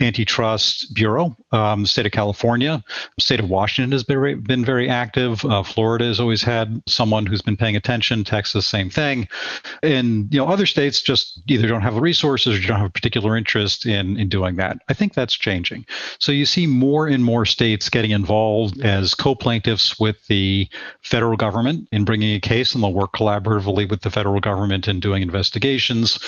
antitrust 0.00 0.94
bureau. 0.94 1.36
Um, 1.52 1.84
state 1.86 2.06
of 2.06 2.12
California, 2.12 2.82
state 3.18 3.40
of 3.40 3.48
Washington 3.48 3.92
has 3.92 4.04
been, 4.04 4.40
been 4.40 4.64
very 4.64 4.88
active. 4.88 5.44
Uh, 5.44 5.62
Florida 5.62 6.06
has 6.06 6.20
always 6.20 6.42
had 6.42 6.82
someone 6.86 7.26
who's 7.26 7.42
been 7.42 7.56
paying 7.56 7.76
attention. 7.76 8.24
Texas, 8.24 8.66
same 8.66 8.90
thing. 8.90 9.28
And 9.82 10.32
you 10.32 10.38
know, 10.38 10.48
other 10.48 10.66
states 10.66 11.02
just 11.02 11.42
either 11.48 11.68
don't 11.68 11.82
have 11.82 11.94
the 11.94 12.00
resources 12.00 12.58
or 12.58 12.66
don't 12.66 12.78
have 12.78 12.86
a 12.86 12.90
particular 12.90 13.36
interest 13.36 13.86
in 13.86 14.16
in 14.16 14.28
doing 14.28 14.56
that. 14.56 14.78
I 14.88 14.94
think 14.94 15.14
that's 15.14 15.34
changing. 15.34 15.86
So 16.18 16.32
you 16.32 16.46
see 16.46 16.66
more 16.66 17.06
and 17.06 17.24
more 17.24 17.44
states 17.44 17.88
getting 17.88 18.12
involved 18.12 18.80
as 18.80 19.14
co-plaintiffs 19.14 19.98
with 19.98 20.26
the 20.28 20.68
federal 21.02 21.36
government 21.36 21.88
in 21.92 22.04
bringing 22.04 22.34
a 22.34 22.40
case, 22.40 22.74
and 22.74 22.82
they'll 22.82 22.92
work 22.92 23.12
collaboratively 23.12 23.88
with 23.88 24.02
the 24.02 24.10
federal 24.10 24.40
government 24.40 24.88
in 24.88 25.00
doing 25.00 25.22
investigations 25.22 26.18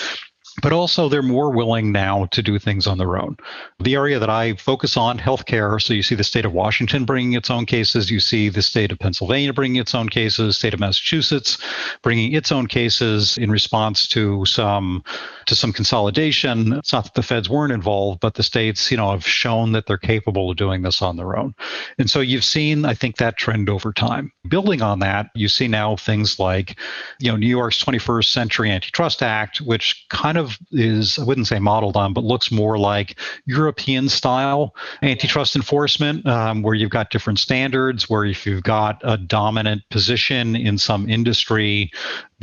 but 0.61 0.71
also 0.71 1.09
they're 1.09 1.21
more 1.21 1.51
willing 1.51 1.91
now 1.91 2.25
to 2.31 2.41
do 2.41 2.59
things 2.59 2.87
on 2.87 2.97
their 2.97 3.17
own. 3.17 3.37
The 3.79 3.95
area 3.95 4.19
that 4.19 4.29
I 4.29 4.55
focus 4.55 4.97
on, 4.97 5.17
healthcare, 5.17 5.81
so 5.81 5.93
you 5.93 6.03
see 6.03 6.15
the 6.15 6.23
state 6.23 6.45
of 6.45 6.53
Washington 6.53 7.05
bringing 7.05 7.33
its 7.33 7.49
own 7.49 7.65
cases, 7.65 8.11
you 8.11 8.19
see 8.19 8.49
the 8.49 8.61
state 8.61 8.91
of 8.91 8.99
Pennsylvania 8.99 9.53
bringing 9.53 9.81
its 9.81 9.95
own 9.95 10.09
cases, 10.09 10.57
state 10.57 10.73
of 10.73 10.79
Massachusetts 10.79 11.57
bringing 12.01 12.33
its 12.33 12.51
own 12.51 12.67
cases 12.67 13.37
in 13.37 13.49
response 13.49 14.07
to 14.09 14.45
some 14.45 15.03
to 15.45 15.55
some 15.55 15.73
consolidation. 15.73 16.73
It's 16.73 16.93
not 16.93 17.05
that 17.05 17.13
the 17.15 17.23
feds 17.23 17.49
weren't 17.49 17.73
involved, 17.73 18.21
but 18.21 18.35
the 18.35 18.43
states, 18.43 18.91
you 18.91 18.97
know, 18.97 19.11
have 19.11 19.27
shown 19.27 19.73
that 19.73 19.87
they're 19.87 19.97
capable 19.97 20.49
of 20.49 20.57
doing 20.57 20.81
this 20.81 21.01
on 21.01 21.17
their 21.17 21.37
own. 21.37 21.53
And 21.97 22.09
so 22.09 22.19
you've 22.21 22.45
seen, 22.45 22.85
I 22.85 22.93
think, 22.93 23.17
that 23.17 23.37
trend 23.37 23.69
over 23.69 23.91
time. 23.91 24.31
Building 24.47 24.81
on 24.81 24.99
that, 24.99 25.29
you 25.35 25.47
see 25.47 25.67
now 25.67 25.95
things 25.95 26.39
like, 26.39 26.79
you 27.19 27.31
know, 27.31 27.37
New 27.37 27.47
York's 27.47 27.83
21st 27.83 28.25
Century 28.25 28.71
Antitrust 28.71 29.21
Act, 29.21 29.59
which 29.59 30.05
kind 30.09 30.37
of 30.37 30.42
is, 30.71 31.19
I 31.19 31.23
wouldn't 31.23 31.47
say 31.47 31.59
modeled 31.59 31.97
on, 31.97 32.13
but 32.13 32.23
looks 32.23 32.51
more 32.51 32.77
like 32.77 33.19
European 33.45 34.09
style 34.09 34.75
antitrust 35.01 35.55
enforcement, 35.55 36.25
um, 36.25 36.61
where 36.61 36.75
you've 36.75 36.89
got 36.89 37.09
different 37.09 37.39
standards, 37.39 38.09
where 38.09 38.25
if 38.25 38.45
you've 38.45 38.63
got 38.63 39.01
a 39.03 39.17
dominant 39.17 39.83
position 39.89 40.55
in 40.55 40.77
some 40.77 41.09
industry, 41.09 41.91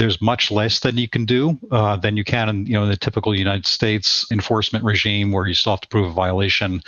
there's 0.01 0.21
much 0.23 0.51
less 0.51 0.81
than 0.81 0.97
you 0.97 1.07
can 1.07 1.27
do 1.27 1.59
uh, 1.71 1.95
than 1.95 2.17
you 2.17 2.25
can 2.25 2.49
in 2.49 2.65
you 2.65 2.73
know 2.73 2.87
the 2.87 2.97
typical 2.97 3.35
United 3.35 3.67
States 3.67 4.27
enforcement 4.33 4.83
regime 4.83 5.31
where 5.31 5.47
you 5.47 5.53
still 5.53 5.73
have 5.73 5.83
to 5.83 5.89
prove 5.89 6.07
a 6.07 6.13
violation. 6.13 6.83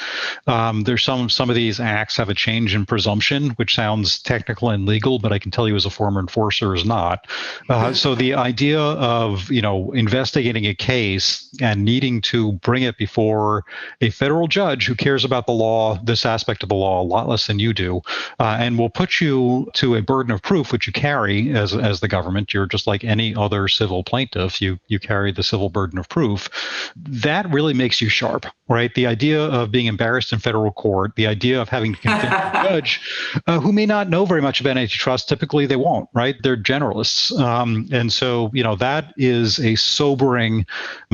Um, 0.47 0.85
there's 0.85 1.05
some 1.05 1.29
some 1.29 1.51
of 1.51 1.55
these 1.55 1.79
acts 1.79 2.17
have 2.17 2.31
a 2.31 2.35
change 2.35 2.75
in 2.75 2.87
presumption, 2.87 3.51
which 3.51 3.75
sounds 3.75 4.19
technical 4.19 4.71
and 4.71 4.87
legal, 4.87 5.19
but 5.19 5.31
I 5.31 5.39
can 5.39 5.51
tell 5.51 5.69
you 5.69 5.77
as 5.77 5.85
a 5.85 5.91
former 5.91 6.21
enforcer 6.21 6.75
is 6.75 6.87
not. 6.87 7.27
Uh, 7.69 7.93
so 7.93 8.15
the 8.15 8.33
idea 8.33 8.81
of 8.81 9.51
you 9.51 9.61
know 9.61 9.93
investigating 9.93 10.65
a 10.67 10.75
case 10.75 11.51
and 11.61 11.85
needing 11.85 12.23
to 12.23 12.53
bring 12.65 12.83
it 12.83 12.97
before 12.97 13.65
a 14.01 14.09
federal 14.09 14.49
judge 14.49 14.87
who 14.87 14.95
cares 14.95 15.23
about 15.23 15.45
the 15.45 15.53
law, 15.53 15.99
this 16.03 16.25
aspect 16.25 16.63
of 16.63 16.71
the 16.71 16.75
law, 16.75 17.03
a 17.03 17.05
lot 17.05 17.29
less 17.29 17.47
than 17.47 17.59
you 17.59 17.75
do, 17.75 18.01
uh, 18.41 18.57
and 18.59 18.79
will 18.79 18.89
put 18.89 19.21
you 19.21 19.71
to 19.75 19.97
a 19.97 20.01
burden 20.01 20.33
of 20.33 20.41
proof 20.41 20.73
which 20.73 20.87
you 20.87 20.95
carry 20.95 21.55
as 21.55 21.75
as 21.75 22.01
the 22.01 22.09
government. 22.09 22.55
You're 22.55 22.65
just 22.65 22.87
like 22.87 23.02
any 23.05 23.35
other 23.35 23.69
civil 23.69 24.05
plaintiff. 24.05 24.61
You 24.61 24.79
you 24.89 24.99
carry 24.99 25.33
the 25.33 25.43
civil 25.43 25.69
burden 25.69 25.99
of 25.99 26.09
proof. 26.09 26.49
That 26.97 27.49
really 27.51 27.75
makes 27.75 28.01
you 28.01 28.09
sharp, 28.09 28.47
right? 28.69 28.95
The 28.95 29.07
idea 29.07 29.43
of 29.43 29.71
being 29.71 29.87
embarrassed 29.87 30.33
in 30.33 30.39
federal 30.39 30.73
court, 30.73 31.13
the 31.17 31.27
idea 31.27 31.61
of 31.61 31.69
having 31.69 31.95
to 31.95 32.01
convince 32.01 32.25
a 32.33 32.63
judge 32.69 33.01
uh, 33.47 33.61
who 33.61 33.73
may 33.73 33.87
not 33.87 34.09
know 34.09 34.25
very 34.25 34.43
much 34.43 34.61
about 34.61 34.77
antitrust. 34.77 35.29
Typically, 35.29 35.67
they 35.67 35.77
won't, 35.77 36.09
right? 36.15 36.37
They're 36.43 36.57
generalists, 36.57 37.39
um, 37.39 37.89
and 37.93 38.13
so 38.13 38.51
you 38.53 38.63
know 38.63 38.77
that 38.77 39.13
is 39.17 39.59
a 39.59 39.77
sobering 39.77 40.67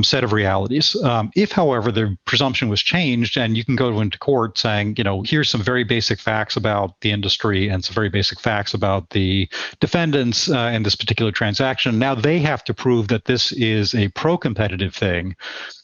set 0.02 0.24
of 0.24 0.32
realities. 0.32 0.94
Um, 1.02 1.30
if, 1.34 1.52
however, 1.52 1.90
the 1.92 2.16
presumption 2.24 2.68
was 2.68 2.82
changed, 2.82 3.36
and 3.36 3.56
you 3.56 3.64
can 3.64 3.76
go 3.76 4.00
into 4.00 4.18
court 4.18 4.58
saying, 4.58 4.94
you 4.96 5.04
know, 5.04 5.22
here's 5.22 5.50
some 5.50 5.62
very 5.62 5.84
basic 5.84 6.20
facts 6.20 6.56
about 6.56 7.00
the 7.00 7.10
industry 7.10 7.68
and 7.68 7.84
some 7.84 7.94
very 7.94 8.08
basic 8.08 8.40
facts 8.40 8.74
about 8.74 9.10
the 9.10 9.48
defendants 9.80 10.50
uh, 10.50 10.70
in 10.72 10.82
this 10.82 10.94
particular 10.94 11.32
transaction. 11.32 11.77
Now 11.86 12.14
they 12.14 12.38
have 12.40 12.64
to 12.64 12.74
prove 12.74 13.08
that 13.08 13.24
this 13.24 13.52
is 13.52 13.94
a 13.94 14.08
pro-competitive 14.08 14.94
thing. 14.94 15.36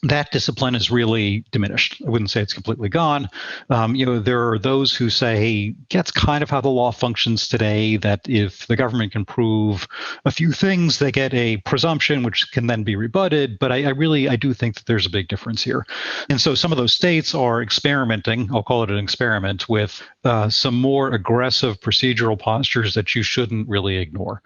That 0.03 0.31
discipline 0.31 0.75
is 0.75 0.91
really 0.91 1.45
diminished. 1.51 2.01
I 2.05 2.09
wouldn't 2.09 2.29
say 2.29 2.41
it's 2.41 2.53
completely 2.53 2.89
gone. 2.89 3.29
Um, 3.69 3.95
you 3.95 4.05
know, 4.05 4.19
there 4.19 4.49
are 4.49 4.59
those 4.59 4.95
who 4.95 5.09
say 5.09 5.75
that's 5.89 6.11
kind 6.11 6.43
of 6.43 6.49
how 6.49 6.61
the 6.61 6.69
law 6.69 6.91
functions 6.91 7.47
today. 7.47 7.97
That 7.97 8.21
if 8.27 8.67
the 8.67 8.75
government 8.75 9.11
can 9.11 9.25
prove 9.25 9.87
a 10.25 10.31
few 10.31 10.51
things, 10.51 10.99
they 10.99 11.11
get 11.11 11.33
a 11.33 11.57
presumption, 11.57 12.23
which 12.23 12.51
can 12.51 12.67
then 12.67 12.83
be 12.83 12.95
rebutted. 12.95 13.57
But 13.59 13.71
I, 13.71 13.85
I 13.85 13.89
really, 13.89 14.27
I 14.29 14.35
do 14.35 14.53
think 14.53 14.75
that 14.75 14.85
there's 14.85 15.05
a 15.05 15.09
big 15.09 15.27
difference 15.27 15.63
here. 15.63 15.85
And 16.29 16.39
so 16.39 16.55
some 16.55 16.71
of 16.71 16.77
those 16.77 16.93
states 16.93 17.33
are 17.33 17.61
experimenting. 17.61 18.49
I'll 18.53 18.63
call 18.63 18.83
it 18.83 18.91
an 18.91 18.97
experiment 18.97 19.69
with 19.69 20.01
uh, 20.23 20.49
some 20.49 20.79
more 20.79 21.11
aggressive 21.11 21.79
procedural 21.79 22.39
postures 22.39 22.93
that 22.95 23.15
you 23.15 23.23
shouldn't 23.23 23.67
really 23.67 23.97
ignore. 23.97 24.41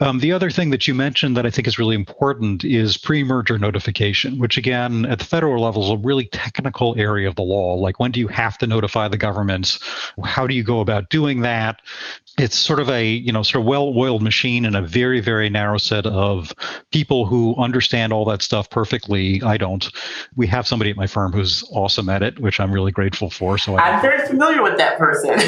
Um, 0.00 0.18
the 0.18 0.32
other 0.32 0.50
thing 0.50 0.70
that 0.70 0.88
you 0.88 0.94
mentioned 0.94 1.36
that 1.36 1.46
I 1.46 1.50
think 1.50 1.66
is 1.66 1.78
really 1.78 1.94
important 1.94 2.64
is 2.64 2.96
pre 2.96 3.22
merger 3.22 3.58
notification, 3.58 4.38
which, 4.38 4.56
again, 4.56 5.06
at 5.06 5.18
the 5.18 5.24
federal 5.24 5.62
level 5.62 5.84
is 5.84 5.90
a 5.90 5.96
really 5.96 6.26
technical 6.26 6.98
area 6.98 7.28
of 7.28 7.36
the 7.36 7.42
law. 7.42 7.74
Like, 7.74 8.00
when 8.00 8.10
do 8.10 8.20
you 8.20 8.28
have 8.28 8.58
to 8.58 8.66
notify 8.66 9.08
the 9.08 9.16
governments? 9.16 9.78
How 10.24 10.46
do 10.46 10.54
you 10.54 10.62
go 10.62 10.80
about 10.80 11.10
doing 11.10 11.40
that? 11.42 11.80
It's 12.38 12.58
sort 12.58 12.80
of 12.80 12.90
a 12.90 13.06
you 13.06 13.32
know 13.32 13.42
sort 13.42 13.62
of 13.62 13.66
well-oiled 13.66 14.22
machine 14.22 14.64
and 14.64 14.74
a 14.74 14.82
very 14.82 15.20
very 15.20 15.48
narrow 15.48 15.78
set 15.78 16.06
of 16.06 16.52
people 16.90 17.26
who 17.26 17.54
understand 17.56 18.12
all 18.12 18.24
that 18.24 18.42
stuff 18.42 18.68
perfectly. 18.70 19.40
I 19.42 19.56
don't. 19.56 19.88
We 20.34 20.46
have 20.48 20.66
somebody 20.66 20.90
at 20.90 20.96
my 20.96 21.06
firm 21.06 21.32
who's 21.32 21.62
awesome 21.70 22.08
at 22.08 22.22
it, 22.22 22.40
which 22.40 22.58
I'm 22.58 22.72
really 22.72 22.92
grateful 22.92 23.30
for. 23.30 23.56
So 23.58 23.76
I, 23.76 23.90
am 23.90 24.02
very 24.02 24.26
familiar 24.26 24.62
with 24.62 24.76
that 24.78 24.98
person. 24.98 25.30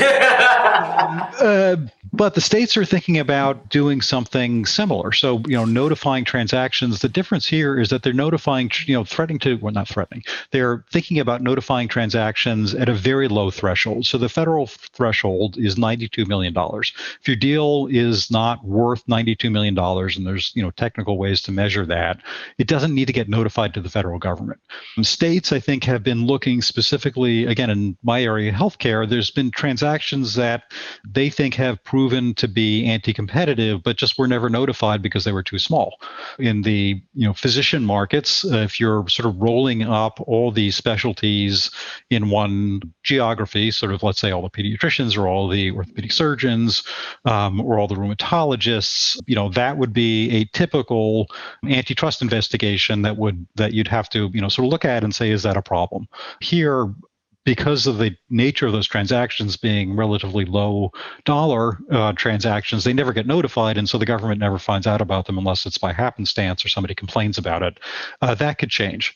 uh, 1.41 1.77
but 2.17 2.35
the 2.35 2.41
states 2.41 2.77
are 2.77 2.85
thinking 2.85 3.19
about 3.19 3.69
doing 3.69 4.01
something 4.01 4.67
similar. 4.67 5.13
So, 5.13 5.43
you 5.47 5.57
know, 5.57 5.65
notifying 5.65 6.25
transactions. 6.25 7.01
The 7.01 7.09
difference 7.09 7.47
here 7.47 7.79
is 7.79 7.91
that 7.91 8.03
they're 8.03 8.13
notifying, 8.13 8.71
you 8.87 8.95
know, 8.95 9.05
threatening 9.05 9.39
to, 9.41 9.57
well, 9.57 9.73
not 9.73 9.89
threatening, 9.89 10.25
they're 10.51 10.85
thinking 10.91 11.19
about 11.19 11.43
notifying 11.43 11.89
transactions 11.89 12.75
at 12.75 12.89
a 12.89 12.95
very 12.95 13.29
low 13.29 13.51
threshold. 13.51 14.07
So 14.07 14.19
the 14.19 14.29
federal 14.29 14.67
threshold 14.67 15.57
is 15.59 15.77
$92 15.77 16.27
million. 16.27 16.55
If 16.57 17.29
your 17.29 17.37
deal 17.37 17.89
is 17.91 18.31
not 18.31 18.65
worth 18.65 19.07
$92 19.07 19.51
million, 19.53 19.79
and 19.79 20.27
there's, 20.27 20.53
you 20.55 20.63
know, 20.63 20.71
technical 20.71 21.19
ways 21.19 21.43
to 21.43 21.53
measure 21.53 21.87
that, 21.87 22.21
it 22.59 22.67
doesn't 22.67 22.95
need 22.95 23.07
to 23.07 23.13
get 23.13 23.29
notified 23.29 23.75
to 23.75 23.81
the 23.81 23.91
federal 23.91 24.19
government. 24.19 24.61
States, 25.03 25.53
I 25.53 25.61
think, 25.61 25.85
have 25.85 26.03
been 26.03 26.27
looking 26.27 26.63
specifically, 26.63 27.47
again, 27.47 27.71
in 27.71 27.97
my 28.03 28.23
area, 28.23 28.53
healthcare, 28.53 29.09
there's 29.09 29.31
been 29.31 29.51
transactions 29.51 30.35
that 30.35 30.65
they 31.09 31.31
think 31.31 31.55
have 31.55 31.83
proven 32.07 32.35
to 32.35 32.47
be 32.47 32.87
anti-competitive, 32.87 33.83
but 33.83 33.97
just 33.97 34.17
were 34.17 34.29
never 34.29 34.49
notified 34.49 35.03
because 35.03 35.25
they 35.25 35.33
were 35.33 35.43
too 35.43 35.59
small. 35.59 35.99
In 36.39 36.63
the 36.63 37.01
you 37.15 37.27
know 37.27 37.33
physician 37.33 37.85
markets, 37.85 38.45
uh, 38.45 38.59
if 38.59 38.79
you're 38.79 39.09
sort 39.09 39.27
of 39.27 39.37
rolling 39.41 39.83
up 39.83 40.21
all 40.27 40.53
these 40.53 40.77
specialties 40.77 41.71
in 42.11 42.31
one 42.31 42.81
geography, 43.03 43.73
sort 43.73 43.93
of 43.93 44.05
let's 44.05 44.21
say 44.21 44.31
all 44.31 44.43
the 44.43 44.51
pediatricians 44.51 45.19
or 45.19 45.27
all 45.27 45.49
the 45.49 45.73
orthopedic 45.73 46.13
surgeons 46.13 46.85
um, 47.25 47.61
or 47.61 47.79
all 47.79 47.89
the 47.89 47.97
rheumatologists, 47.97 49.21
you 49.27 49.35
know 49.35 49.49
that 49.49 49.77
would 49.77 49.93
be 49.93 50.31
a 50.31 50.45
typical 50.57 51.27
antitrust 51.69 52.23
investigation 52.23 53.03
that 53.03 53.17
would 53.17 53.47
that 53.57 53.73
you'd 53.73 53.89
have 53.89 54.09
to 54.11 54.31
you 54.33 54.41
know 54.41 54.49
sort 54.49 54.67
of 54.67 54.71
look 54.71 54.85
at 54.85 55.03
and 55.03 55.13
say 55.13 55.31
is 55.31 55.43
that 55.43 55.57
a 55.57 55.63
problem? 55.63 56.07
Here 56.41 56.87
because 57.47 57.87
of 57.87 57.99
the 57.99 58.15
nature 58.29 58.67
of 58.67 58.73
those 58.73 58.89
transactions 58.89 59.57
being 59.57 59.95
relatively 59.95 60.45
low 60.45 60.91
dollar 61.25 61.79
uh, 61.93 62.13
transactions, 62.13 62.83
they 62.83 62.93
never 62.93 63.13
get 63.13 63.27
notified, 63.27 63.79
and 63.79 63.89
so 63.89 63.97
the 63.97 64.05
government 64.05 64.41
never 64.41 64.59
finds 64.59 64.87
out 64.87 65.01
about 65.01 65.27
them 65.27 65.39
unless 65.39 65.65
it's 65.65 65.79
by 65.79 65.93
happenstance 65.93 66.65
or 66.65 66.69
somebody 66.69 66.95
complains 66.95 67.39
about 67.39 67.63
it. 67.63 67.79
Uh, 68.21 68.35
that 68.35 68.59
could 68.59 68.69
change. 68.69 69.15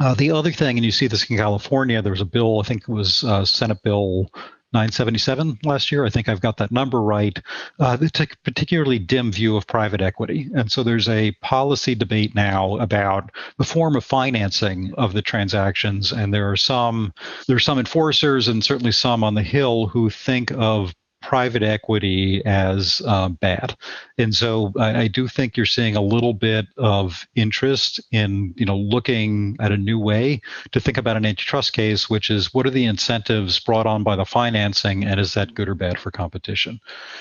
Uh, 0.00 0.14
the 0.14 0.30
other 0.30 0.50
thing, 0.50 0.78
and 0.78 0.84
you 0.84 0.90
see 0.90 1.08
this 1.08 1.28
in 1.28 1.36
California, 1.36 2.00
there 2.00 2.12
was 2.12 2.22
a 2.22 2.24
bill, 2.24 2.58
I 2.58 2.62
think 2.62 2.82
it 2.82 2.88
was 2.88 3.22
uh, 3.22 3.44
Senate 3.44 3.82
Bill 3.82 4.30
977 4.72 5.58
last 5.64 5.90
year. 5.90 6.04
I 6.04 6.10
think 6.10 6.28
I've 6.28 6.40
got 6.40 6.58
that 6.58 6.70
number 6.70 7.00
right. 7.00 7.38
Uh, 7.78 7.96
it's 8.00 8.20
a 8.20 8.26
particularly 8.44 8.98
dim 8.98 9.32
view 9.32 9.56
of 9.56 9.66
private 9.66 10.00
equity. 10.00 10.48
And 10.54 10.70
so 10.70 10.82
there's 10.82 11.08
a 11.08 11.32
policy 11.42 11.94
debate 11.94 12.34
now 12.34 12.76
about 12.76 13.30
the 13.56 13.64
form 13.64 13.96
of 13.96 14.04
financing 14.04 14.92
of 14.98 15.14
the 15.14 15.22
transactions. 15.22 16.12
And 16.12 16.34
there 16.34 16.50
are 16.50 16.56
some 16.56 17.14
there 17.46 17.56
are 17.56 17.60
some 17.60 17.78
enforcers 17.78 18.48
and 18.48 18.62
certainly 18.62 18.92
some 18.92 19.24
on 19.24 19.34
the 19.34 19.42
Hill 19.42 19.86
who 19.86 20.10
think 20.10 20.52
of 20.52 20.94
private 21.20 21.62
equity 21.62 22.44
as 22.44 23.02
uh, 23.06 23.28
bad. 23.28 23.76
And 24.18 24.34
so 24.34 24.72
I, 24.78 25.02
I, 25.02 25.08
do 25.08 25.26
think 25.26 25.56
you're 25.56 25.66
seeing 25.66 25.96
a 25.96 26.00
little 26.00 26.32
bit 26.32 26.66
of 26.76 27.26
interest 27.34 28.00
in, 28.12 28.54
you 28.56 28.64
know, 28.64 28.76
looking 28.76 29.56
at 29.60 29.72
a 29.72 29.76
new 29.76 29.98
way 29.98 30.40
to 30.72 30.80
think 30.80 30.96
about 30.96 31.16
an 31.16 31.26
antitrust 31.26 31.72
case, 31.72 32.08
which 32.08 32.30
is 32.30 32.54
what 32.54 32.66
are 32.66 32.70
the 32.70 32.84
incentives 32.84 33.58
brought 33.58 33.86
on 33.86 34.04
by 34.04 34.14
the 34.14 34.24
financing 34.24 35.04
and 35.04 35.18
is 35.18 35.34
that 35.34 35.54
good 35.54 35.68
or 35.68 35.74
bad 35.74 35.98
for 35.98 36.10
competition? 36.10 36.80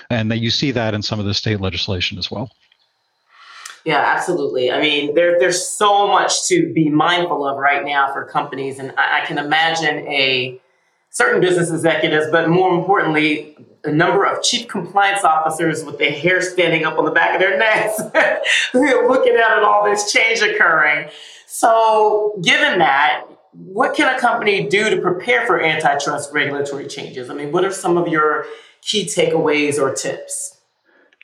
And 0.10 0.30
that 0.32 0.38
you 0.38 0.52
see 0.52 0.72
that 0.72 0.94
in 0.94 1.02
some 1.02 1.20
of 1.20 1.26
the 1.26 1.34
state 1.34 1.60
legislation 1.60 2.18
as 2.18 2.30
well. 2.30 2.52
Yeah, 3.84 4.04
absolutely. 4.06 4.70
I 4.70 4.82
mean, 4.82 5.16
there, 5.16 5.40
there's 5.40 5.66
so 5.66 6.08
much 6.08 6.46
to 6.48 6.72
be 6.74 6.90
mindful 6.90 7.48
of 7.48 7.58
right 7.58 7.86
now 7.86 8.12
for 8.12 8.26
companies. 8.26 8.80
And 8.80 8.94
I, 8.98 9.22
I 9.22 9.26
can 9.26 9.38
imagine 9.38 10.06
a 10.08 10.60
certain 11.18 11.42
business 11.42 11.72
executives, 11.72 12.28
but 12.32 12.48
more 12.48 12.78
importantly, 12.78 13.56
a 13.84 13.92
number 13.92 14.24
of 14.24 14.44
chief 14.44 14.68
compliance 14.68 15.24
officers 15.24 15.84
with 15.84 15.98
their 15.98 16.12
hair 16.12 16.42
standing 16.42 16.86
up 16.86 17.00
on 17.00 17.06
the 17.06 17.12
back 17.12 17.34
of 17.34 17.42
their 17.42 17.58
necks, 17.58 18.00
looking 18.76 19.36
at 19.36 19.64
all 19.64 19.84
this 19.84 20.12
change 20.12 20.42
occurring. 20.42 21.10
So, 21.48 22.40
given 22.44 22.78
that, 22.78 23.26
what 23.54 23.96
can 23.96 24.16
a 24.16 24.20
company 24.20 24.70
do 24.70 24.92
to 24.92 25.02
prepare 25.02 25.48
for 25.48 25.60
antitrust 25.60 26.32
regulatory 26.34 26.86
changes? 26.86 27.32
I 27.32 27.34
mean, 27.34 27.52
what 27.52 27.66
are 27.66 27.72
some 27.72 27.98
of 27.98 28.08
your 28.08 28.46
key 28.82 29.06
takeaways 29.06 29.80
or 29.80 29.96
tips? 29.96 30.57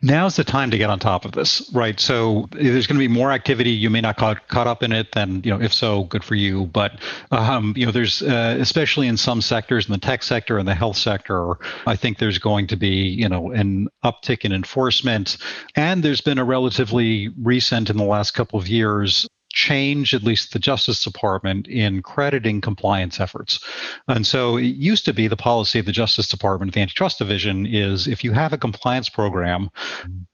Now's 0.04 0.36
the 0.36 0.44
time 0.44 0.70
to 0.70 0.78
get 0.78 0.90
on 0.90 1.00
top 1.00 1.26
of 1.26 1.32
this, 1.32 1.68
right? 1.74 2.00
So 2.00 2.48
there's 2.52 2.86
going 2.86 3.00
to 3.00 3.08
be 3.08 3.08
more 3.08 3.32
activity. 3.32 3.72
You 3.72 3.90
may 3.90 4.02
not 4.02 4.18
caught 4.18 4.48
caught 4.50 4.68
up 4.68 4.84
in 4.84 4.92
it. 4.92 5.14
Then 5.14 5.42
you 5.44 5.50
know, 5.50 5.60
if 5.60 5.74
so, 5.74 6.04
good 6.04 6.24
for 6.24 6.36
you. 6.36 6.66
But 6.68 7.00
um, 7.32 7.74
you 7.76 7.86
know, 7.86 7.92
there's 7.92 8.22
uh, 8.22 8.58
especially 8.60 9.08
in 9.08 9.18
some 9.18 9.42
sectors, 9.42 9.88
in 9.88 9.94
the 9.94 9.98
tech 9.98 10.22
sector 10.22 10.60
and 10.60 10.68
the 10.68 10.76
health 10.76 10.98
sector, 10.98 11.56
I 11.88 11.96
think 11.96 12.20
there's 12.20 12.38
going 12.38 12.68
to 12.68 12.76
be 12.76 12.88
you 12.88 13.30
know 13.30 13.52
an 13.52 13.88
uptick 14.04 14.46
in 14.46 14.52
enforcement, 14.52 15.38
and 15.76 16.04
there's 16.04 16.22
been 16.22 16.38
a 16.38 16.44
relatively 16.44 17.30
recent 17.42 17.90
in 17.90 17.98
the 17.98 18.04
last 18.04 18.32
couple 18.32 18.60
of 18.60 18.68
years 18.68 19.28
change, 19.54 20.14
at 20.14 20.24
least 20.24 20.52
the 20.52 20.60
Justice 20.60 21.04
Department, 21.04 21.68
in 21.68 22.02
crediting 22.02 22.60
compliance 22.60 23.20
efforts. 23.20 23.60
And 24.08 24.28
so 24.28 24.58
it 24.58 24.64
used 24.64 25.06
to 25.06 25.14
be 25.14 25.28
the 25.28 25.38
policy 25.38 25.80
of 25.80 25.86
the 25.86 25.92
Justice 25.92 26.28
Department, 26.28 26.74
the 26.74 26.82
Antitrust 26.82 27.20
Division, 27.20 27.66
is 27.66 28.08
if 28.08 28.24
you 28.24 28.34
have 28.34 28.52
a 28.52 28.58
compliance 28.58 29.10
program, 29.10 29.70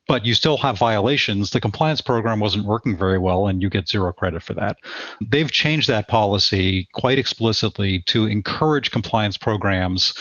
but 0.08 0.26
you 0.26 0.34
still 0.34 0.58
have 0.58 0.78
violations, 0.78 1.52
the 1.52 1.62
compliance 1.62 2.02
program 2.02 2.40
wasn't 2.40 2.66
working 2.66 2.98
very 2.98 3.20
well 3.20 3.48
and 3.48 3.62
you 3.62 3.70
get 3.70 3.88
zero 3.88 4.12
credit 4.12 4.42
for 4.42 4.54
that. 4.56 4.78
They've 5.30 5.52
changed 5.52 5.88
that 5.90 6.08
policy 6.08 6.88
quite 6.94 7.20
explicitly 7.20 8.02
to 8.08 8.26
encourage 8.26 8.90
compliance 8.90 9.38
programs 9.38 10.14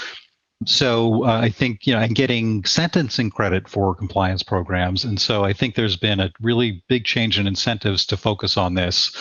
So 0.66 1.24
uh, 1.24 1.40
I 1.40 1.50
think 1.50 1.86
you 1.86 1.94
know, 1.94 2.00
and 2.00 2.14
getting 2.14 2.64
sentencing 2.64 3.30
credit 3.30 3.68
for 3.68 3.94
compliance 3.94 4.42
programs, 4.42 5.04
and 5.04 5.20
so 5.20 5.44
I 5.44 5.52
think 5.52 5.76
there's 5.76 5.96
been 5.96 6.18
a 6.18 6.32
really 6.40 6.82
big 6.88 7.04
change 7.04 7.38
in 7.38 7.46
incentives 7.46 8.04
to 8.06 8.16
focus 8.16 8.56
on 8.56 8.74
this 8.74 9.16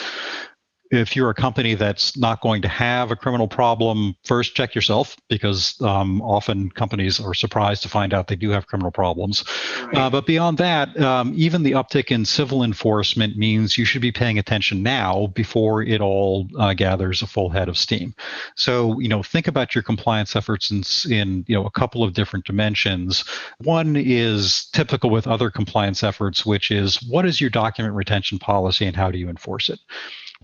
if 0.91 1.15
you're 1.15 1.29
a 1.29 1.33
company 1.33 1.75
that's 1.75 2.17
not 2.17 2.41
going 2.41 2.61
to 2.61 2.67
have 2.67 3.11
a 3.11 3.15
criminal 3.15 3.47
problem, 3.47 4.15
first 4.23 4.55
check 4.55 4.75
yourself 4.75 5.17
because 5.27 5.79
um, 5.81 6.21
often 6.21 6.69
companies 6.71 7.19
are 7.19 7.33
surprised 7.33 7.83
to 7.83 7.89
find 7.89 8.13
out 8.13 8.27
they 8.27 8.35
do 8.35 8.49
have 8.49 8.67
criminal 8.67 8.91
problems. 8.91 9.43
Right. 9.83 9.97
Uh, 9.97 10.09
but 10.09 10.25
beyond 10.25 10.57
that, 10.59 10.99
um, 10.99 11.33
even 11.35 11.63
the 11.63 11.71
uptick 11.71 12.11
in 12.11 12.25
civil 12.25 12.63
enforcement 12.63 13.37
means 13.37 13.77
you 13.77 13.85
should 13.85 14.01
be 14.01 14.11
paying 14.11 14.39
attention 14.39 14.83
now 14.83 15.27
before 15.27 15.81
it 15.81 16.01
all 16.01 16.47
uh, 16.57 16.73
gathers 16.73 17.21
a 17.21 17.27
full 17.27 17.49
head 17.49 17.69
of 17.69 17.77
steam. 17.77 18.13
So, 18.55 18.99
you 18.99 19.09
know, 19.09 19.23
think 19.23 19.47
about 19.47 19.75
your 19.75 19.83
compliance 19.83 20.35
efforts 20.35 20.71
in, 20.71 20.83
in 21.11 21.45
you 21.47 21.55
know 21.55 21.65
a 21.65 21.71
couple 21.71 22.03
of 22.03 22.13
different 22.13 22.45
dimensions. 22.45 23.23
One 23.59 23.95
is 23.95 24.65
typical 24.73 25.09
with 25.09 25.27
other 25.27 25.49
compliance 25.49 26.03
efforts, 26.03 26.45
which 26.45 26.71
is 26.71 27.01
what 27.09 27.25
is 27.25 27.41
your 27.41 27.49
document 27.49 27.95
retention 27.95 28.39
policy 28.39 28.85
and 28.85 28.95
how 28.95 29.11
do 29.11 29.17
you 29.17 29.29
enforce 29.29 29.69
it? 29.69 29.79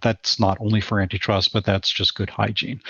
That's 0.04 0.40
not 0.40 0.58
only 0.60 0.82
for 0.82 1.00
antitrust, 1.00 1.52
but 1.54 1.66
that's 1.66 1.90
just 1.90 2.14
good 2.14 2.30
hygiene. 2.30 2.82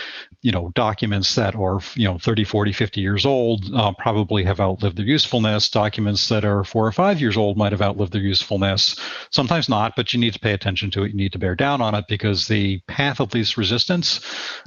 You 0.42 0.52
know, 0.52 0.72
documents 0.76 1.36
that 1.36 1.56
are, 1.56 1.80
you 1.96 2.06
know, 2.06 2.18
30, 2.18 2.44
40, 2.44 2.74
50 2.74 3.00
years 3.02 3.26
old 3.26 3.74
uh, 3.74 3.94
probably 3.98 4.44
have 4.44 4.60
outlived 4.60 4.98
their 4.98 5.06
usefulness. 5.06 5.70
Documents 5.70 6.28
that 6.28 6.44
are 6.44 6.66
four 6.66 6.86
or 6.86 6.92
five 6.92 7.22
years 7.22 7.38
old 7.38 7.56
might 7.56 7.72
have 7.72 7.82
outlived 7.82 8.12
their 8.12 8.22
usefulness. 8.22 9.00
Sometimes 9.30 9.70
not, 9.70 9.96
but 9.96 10.12
you 10.12 10.20
need 10.20 10.34
to 10.34 10.40
pay 10.40 10.54
attention 10.54 10.92
to 10.92 11.04
it. 11.04 11.12
You 11.12 11.18
need 11.18 11.32
to 11.32 11.40
bear 11.40 11.56
down 11.56 11.82
on 11.82 11.96
it 11.96 12.06
because 12.10 12.48
the 12.48 12.80
path 12.88 13.22
of 13.22 13.34
least 13.34 13.56
resistance 13.56 14.20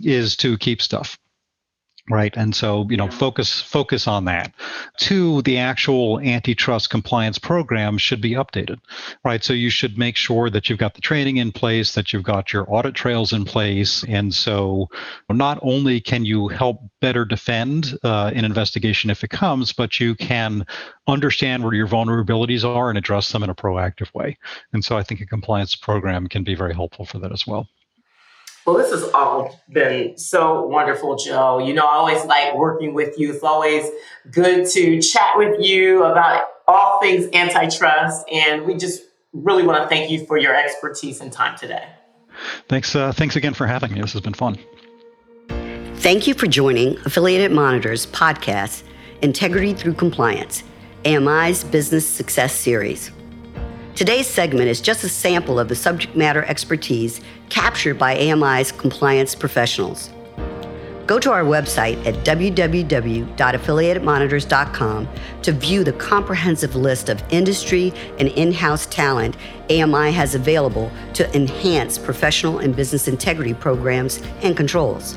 is 0.02 0.36
to 0.36 0.56
keep 0.56 0.80
stuff 0.80 1.18
right? 2.10 2.36
And 2.36 2.54
so 2.54 2.86
you 2.90 2.96
know 2.96 3.10
focus 3.10 3.60
focus 3.60 4.06
on 4.06 4.24
that. 4.26 4.52
Two 4.98 5.42
the 5.42 5.58
actual 5.58 6.20
antitrust 6.20 6.90
compliance 6.90 7.38
program 7.38 7.98
should 7.98 8.20
be 8.20 8.32
updated 8.32 8.78
right? 9.24 9.42
So 9.42 9.52
you 9.52 9.70
should 9.70 9.98
make 9.98 10.16
sure 10.16 10.50
that 10.50 10.68
you've 10.68 10.78
got 10.78 10.94
the 10.94 11.00
training 11.00 11.38
in 11.38 11.52
place 11.52 11.92
that 11.92 12.12
you've 12.12 12.22
got 12.22 12.52
your 12.52 12.64
audit 12.72 12.94
trails 12.94 13.32
in 13.32 13.44
place. 13.44 14.04
And 14.04 14.32
so 14.34 14.88
not 15.30 15.58
only 15.62 16.00
can 16.00 16.24
you 16.24 16.48
help 16.48 16.80
better 17.00 17.24
defend 17.24 17.96
uh, 18.04 18.30
an 18.34 18.44
investigation 18.44 19.10
if 19.10 19.24
it 19.24 19.30
comes 19.30 19.72
but 19.72 20.00
you 20.00 20.14
can 20.14 20.66
understand 21.06 21.62
where 21.64 21.74
your 21.74 21.88
vulnerabilities 21.88 22.64
are 22.64 22.88
and 22.88 22.98
address 22.98 23.32
them 23.32 23.42
in 23.42 23.50
a 23.50 23.54
proactive 23.54 24.12
way. 24.14 24.36
And 24.72 24.84
so 24.84 24.96
i 24.96 25.02
think 25.02 25.20
a 25.20 25.26
compliance 25.26 25.76
program 25.76 26.26
can 26.26 26.44
be 26.44 26.54
very 26.54 26.74
helpful 26.74 27.04
for 27.04 27.18
that 27.18 27.32
as 27.32 27.46
well 27.46 27.68
well, 28.66 28.76
this 28.76 28.90
has 28.90 29.04
all 29.14 29.60
been 29.70 30.18
so 30.18 30.66
wonderful, 30.66 31.16
Joe. 31.16 31.58
You 31.58 31.72
know, 31.72 31.86
I 31.86 31.94
always 31.94 32.24
like 32.24 32.54
working 32.56 32.94
with 32.94 33.18
you. 33.18 33.32
It's 33.32 33.44
always 33.44 33.88
good 34.30 34.68
to 34.70 35.00
chat 35.00 35.36
with 35.36 35.60
you 35.60 36.02
about 36.02 36.46
all 36.66 37.00
things 37.00 37.28
antitrust. 37.32 38.26
And 38.30 38.66
we 38.66 38.74
just 38.76 39.04
really 39.32 39.62
want 39.62 39.82
to 39.82 39.88
thank 39.88 40.10
you 40.10 40.26
for 40.26 40.36
your 40.36 40.54
expertise 40.54 41.20
and 41.20 41.32
time 41.32 41.56
today. 41.56 41.86
Thanks. 42.68 42.96
Uh, 42.96 43.12
thanks 43.12 43.36
again 43.36 43.54
for 43.54 43.66
having 43.66 43.92
me. 43.92 44.00
This 44.00 44.12
has 44.12 44.20
been 44.20 44.34
fun. 44.34 44.58
Thank 45.96 46.26
you 46.26 46.34
for 46.34 46.46
joining 46.46 46.98
Affiliated 47.06 47.52
Monitors 47.52 48.06
podcast, 48.06 48.82
Integrity 49.22 49.74
Through 49.74 49.94
Compliance, 49.94 50.64
AMI's 51.04 51.64
Business 51.64 52.06
Success 52.06 52.52
Series. 52.52 53.10
Today's 53.96 54.26
segment 54.26 54.68
is 54.68 54.80
just 54.82 55.04
a 55.04 55.08
sample 55.08 55.58
of 55.58 55.68
the 55.68 55.74
subject 55.74 56.14
matter 56.14 56.44
expertise 56.44 57.22
captured 57.48 57.98
by 57.98 58.14
AMI's 58.14 58.70
compliance 58.70 59.34
professionals. 59.34 60.10
Go 61.06 61.18
to 61.18 61.32
our 61.32 61.44
website 61.44 62.04
at 62.04 62.16
www.affiliatedmonitors.com 62.16 65.08
to 65.40 65.52
view 65.52 65.82
the 65.82 65.94
comprehensive 65.94 66.76
list 66.76 67.08
of 67.08 67.24
industry 67.30 67.94
and 68.18 68.28
in 68.28 68.52
house 68.52 68.84
talent 68.84 69.34
AMI 69.70 70.10
has 70.10 70.34
available 70.34 70.92
to 71.14 71.34
enhance 71.34 71.96
professional 71.96 72.58
and 72.58 72.76
business 72.76 73.08
integrity 73.08 73.54
programs 73.54 74.20
and 74.42 74.58
controls. 74.58 75.16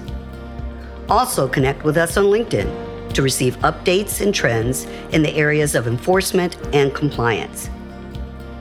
Also, 1.10 1.50
connect 1.50 1.84
with 1.84 1.98
us 1.98 2.16
on 2.16 2.28
LinkedIn 2.28 3.14
to 3.14 3.22
receive 3.22 3.58
updates 3.58 4.22
and 4.22 4.34
trends 4.34 4.86
in 5.12 5.22
the 5.22 5.36
areas 5.36 5.76
of 5.76 5.86
enforcement 5.86 6.56
and 6.74 6.96
compliance. 6.96 7.70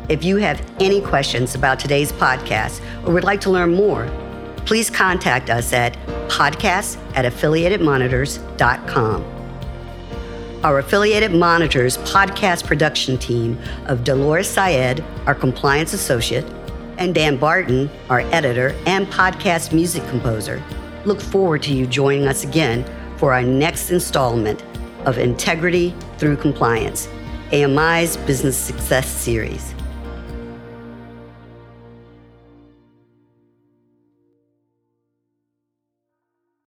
If 0.08 0.24
you 0.24 0.36
have 0.38 0.64
any 0.80 1.02
questions 1.02 1.54
about 1.54 1.78
today's 1.78 2.12
podcast 2.12 2.80
or 3.06 3.12
would 3.12 3.24
like 3.24 3.42
to 3.42 3.50
learn 3.50 3.74
more, 3.74 4.08
please 4.64 4.88
contact 4.88 5.50
us 5.50 5.74
at 5.74 5.98
podcast 6.28 6.96
at 7.14 7.30
affiliatedmonitors.com. 7.30 9.24
Our 10.64 10.78
Affiliated 10.78 11.32
Monitors 11.32 11.98
podcast 11.98 12.64
production 12.64 13.18
team 13.18 13.58
of 13.84 14.02
Dolores 14.02 14.48
Syed, 14.48 15.04
our 15.26 15.34
compliance 15.34 15.92
associate, 15.92 16.46
and 16.96 17.14
Dan 17.14 17.36
Barton, 17.36 17.90
our 18.08 18.20
editor 18.20 18.74
and 18.86 19.06
podcast 19.08 19.74
music 19.74 20.02
composer, 20.08 20.62
look 21.04 21.20
forward 21.20 21.62
to 21.64 21.74
you 21.74 21.86
joining 21.86 22.26
us 22.26 22.44
again 22.44 22.82
for 23.18 23.34
our 23.34 23.42
next 23.42 23.90
installment 23.90 24.64
of 25.04 25.18
Integrity 25.18 25.94
Through 26.16 26.38
Compliance, 26.38 27.08
AMI's 27.52 28.16
Business 28.16 28.56
Success 28.56 29.06
Series. 29.06 29.74